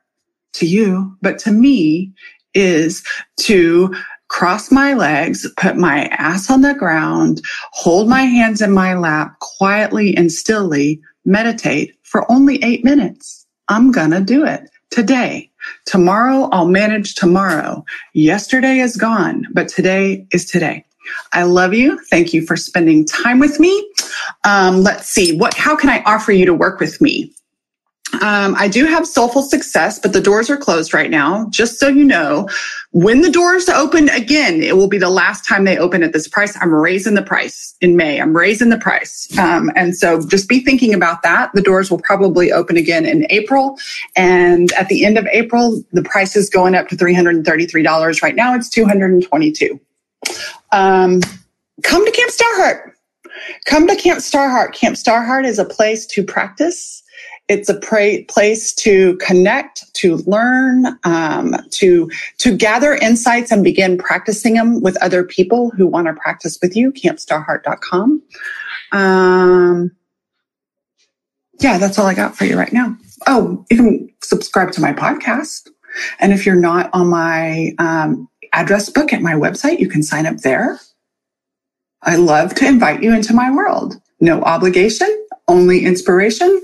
to 0.54 0.66
you, 0.66 1.16
but 1.22 1.38
to 1.40 1.50
me 1.50 2.12
is 2.54 3.04
to 3.40 3.94
cross 4.28 4.70
my 4.70 4.94
legs, 4.94 5.46
put 5.56 5.76
my 5.76 6.04
ass 6.06 6.50
on 6.50 6.60
the 6.60 6.74
ground, 6.74 7.42
hold 7.72 8.08
my 8.08 8.22
hands 8.22 8.60
in 8.60 8.72
my 8.72 8.94
lap, 8.94 9.38
quietly 9.40 10.16
and 10.16 10.30
stilly 10.30 11.00
meditate 11.24 11.94
for 12.02 12.30
only 12.30 12.62
eight 12.62 12.84
minutes. 12.84 13.46
I'm 13.68 13.90
going 13.90 14.10
to 14.10 14.20
do 14.20 14.44
it 14.44 14.70
today. 14.90 15.50
Tomorrow, 15.86 16.48
I'll 16.52 16.68
manage 16.68 17.14
tomorrow. 17.14 17.84
Yesterday 18.14 18.78
is 18.78 18.96
gone, 18.96 19.46
but 19.52 19.68
today 19.68 20.26
is 20.32 20.46
today. 20.46 20.84
I 21.32 21.42
love 21.44 21.74
you. 21.74 21.98
Thank 22.10 22.32
you 22.32 22.46
for 22.46 22.56
spending 22.56 23.04
time 23.04 23.38
with 23.38 23.58
me. 23.60 23.92
Um, 24.44 24.82
let's 24.82 25.08
see 25.08 25.36
what, 25.36 25.54
how 25.54 25.76
can 25.76 25.90
I 25.90 26.02
offer 26.04 26.32
you 26.32 26.46
to 26.46 26.54
work 26.54 26.80
with 26.80 27.00
me? 27.00 27.32
Um, 28.14 28.54
I 28.56 28.68
do 28.68 28.86
have 28.86 29.06
Soulful 29.06 29.42
Success, 29.42 29.98
but 29.98 30.12
the 30.12 30.20
doors 30.20 30.48
are 30.48 30.56
closed 30.56 30.94
right 30.94 31.10
now. 31.10 31.46
Just 31.50 31.78
so 31.78 31.88
you 31.88 32.04
know, 32.04 32.48
when 32.92 33.20
the 33.20 33.30
doors 33.30 33.68
open 33.68 34.08
again, 34.10 34.62
it 34.62 34.76
will 34.76 34.88
be 34.88 34.98
the 34.98 35.10
last 35.10 35.46
time 35.46 35.64
they 35.64 35.76
open 35.76 36.02
at 36.02 36.12
this 36.12 36.26
price. 36.26 36.56
I'm 36.60 36.74
raising 36.74 37.14
the 37.14 37.22
price 37.22 37.74
in 37.80 37.96
May. 37.96 38.20
I'm 38.20 38.34
raising 38.34 38.70
the 38.70 38.78
price. 38.78 39.28
Um, 39.38 39.70
and 39.76 39.96
so 39.96 40.26
just 40.26 40.48
be 40.48 40.60
thinking 40.60 40.94
about 40.94 41.22
that. 41.22 41.50
The 41.52 41.62
doors 41.62 41.90
will 41.90 42.00
probably 42.00 42.50
open 42.50 42.76
again 42.76 43.04
in 43.04 43.26
April. 43.30 43.78
And 44.16 44.72
at 44.72 44.88
the 44.88 45.04
end 45.04 45.18
of 45.18 45.26
April, 45.26 45.82
the 45.92 46.02
price 46.02 46.34
is 46.34 46.48
going 46.48 46.74
up 46.74 46.88
to 46.88 46.96
$333. 46.96 48.22
Right 48.22 48.34
now, 48.34 48.54
it's 48.54 48.70
222 48.70 49.78
um, 50.72 51.20
Come 51.82 52.04
to 52.04 52.10
Camp 52.10 52.30
Star 52.30 52.56
Heart. 52.56 52.94
Come 53.66 53.86
to 53.86 53.96
Camp 53.96 54.20
Star 54.20 54.48
Heart. 54.48 54.74
Camp 54.74 54.96
Star 54.96 55.24
Heart 55.24 55.46
is 55.46 55.58
a 55.58 55.64
place 55.64 56.06
to 56.06 56.24
practice 56.24 57.02
it's 57.48 57.68
a 57.70 57.74
pra- 57.74 58.22
place 58.28 58.74
to 58.74 59.16
connect, 59.16 59.92
to 59.94 60.18
learn, 60.18 60.98
um, 61.04 61.56
to 61.70 62.10
to 62.38 62.56
gather 62.56 62.94
insights 62.94 63.50
and 63.50 63.64
begin 63.64 63.96
practicing 63.96 64.54
them 64.54 64.82
with 64.82 65.02
other 65.02 65.24
people 65.24 65.70
who 65.70 65.86
want 65.86 66.06
to 66.06 66.14
practice 66.14 66.58
with 66.62 66.76
you. 66.76 66.92
CampStarheart.com. 66.92 68.22
Um, 68.92 69.90
yeah, 71.60 71.78
that's 71.78 71.98
all 71.98 72.06
I 72.06 72.14
got 72.14 72.36
for 72.36 72.44
you 72.44 72.56
right 72.56 72.72
now. 72.72 72.96
Oh, 73.26 73.64
you 73.70 73.76
can 73.76 74.12
subscribe 74.22 74.70
to 74.72 74.80
my 74.80 74.92
podcast, 74.92 75.68
and 76.20 76.32
if 76.32 76.44
you're 76.44 76.54
not 76.54 76.90
on 76.92 77.08
my 77.08 77.74
um, 77.78 78.28
address 78.52 78.90
book 78.90 79.12
at 79.12 79.22
my 79.22 79.32
website, 79.32 79.78
you 79.78 79.88
can 79.88 80.02
sign 80.02 80.26
up 80.26 80.36
there. 80.38 80.78
I 82.02 82.16
love 82.16 82.54
to 82.56 82.66
invite 82.66 83.02
you 83.02 83.12
into 83.12 83.34
my 83.34 83.50
world. 83.50 84.00
No 84.20 84.42
obligation, 84.42 85.08
only 85.48 85.84
inspiration 85.84 86.60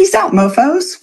Peace 0.00 0.14
out, 0.14 0.32
mofos. 0.32 0.96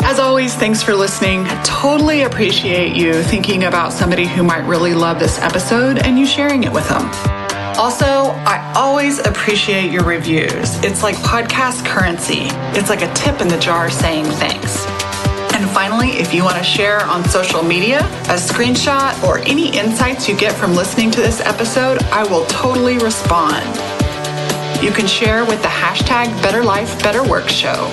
As 0.00 0.18
always, 0.18 0.54
thanks 0.54 0.82
for 0.82 0.94
listening. 0.94 1.44
Totally 1.62 2.22
appreciate 2.22 2.96
you 2.96 3.22
thinking 3.24 3.64
about 3.64 3.92
somebody 3.92 4.26
who 4.26 4.42
might 4.42 4.66
really 4.66 4.94
love 4.94 5.18
this 5.18 5.38
episode 5.40 5.98
and 5.98 6.18
you 6.18 6.24
sharing 6.24 6.64
it 6.64 6.72
with 6.72 6.88
them. 6.88 7.04
Also, 7.76 8.06
I 8.06 8.72
always 8.74 9.18
appreciate 9.18 9.92
your 9.92 10.04
reviews. 10.04 10.82
It's 10.82 11.02
like 11.02 11.16
podcast 11.16 11.84
currency. 11.84 12.46
It's 12.78 12.88
like 12.88 13.02
a 13.02 13.12
tip 13.12 13.42
in 13.42 13.48
the 13.48 13.58
jar 13.58 13.90
saying 13.90 14.24
thanks. 14.24 14.86
And 15.52 15.68
finally, 15.68 16.12
if 16.12 16.32
you 16.32 16.44
want 16.44 16.56
to 16.56 16.64
share 16.64 17.04
on 17.04 17.28
social 17.28 17.62
media 17.62 17.98
a 18.00 18.38
screenshot 18.38 19.22
or 19.22 19.36
any 19.40 19.76
insights 19.76 20.26
you 20.26 20.34
get 20.34 20.54
from 20.54 20.74
listening 20.74 21.10
to 21.10 21.20
this 21.20 21.42
episode, 21.42 22.02
I 22.04 22.22
will 22.22 22.46
totally 22.46 22.96
respond 22.96 23.66
you 24.82 24.92
can 24.92 25.08
share 25.08 25.44
with 25.44 25.60
the 25.60 25.68
hashtag 25.68 26.26
Better 26.40 26.62
Life, 26.62 27.02
Better 27.02 27.28
Work 27.28 27.48
Show. 27.48 27.88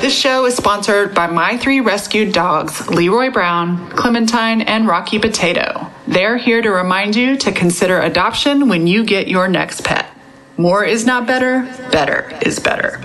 This 0.00 0.16
show 0.16 0.46
is 0.46 0.56
sponsored 0.56 1.14
by 1.14 1.26
my 1.26 1.56
three 1.58 1.80
rescued 1.80 2.32
dogs, 2.32 2.88
Leroy 2.88 3.30
Brown, 3.30 3.90
Clementine, 3.90 4.60
and 4.60 4.86
Rocky 4.86 5.18
Potato. 5.18 5.90
They're 6.06 6.36
here 6.36 6.62
to 6.62 6.70
remind 6.70 7.16
you 7.16 7.36
to 7.38 7.50
consider 7.50 8.00
adoption 8.00 8.68
when 8.68 8.86
you 8.86 9.04
get 9.04 9.26
your 9.26 9.48
next 9.48 9.82
pet. 9.82 10.06
More 10.56 10.84
is 10.84 11.04
not 11.04 11.26
better, 11.26 11.62
better 11.90 12.38
is 12.46 12.60
better. 12.60 13.00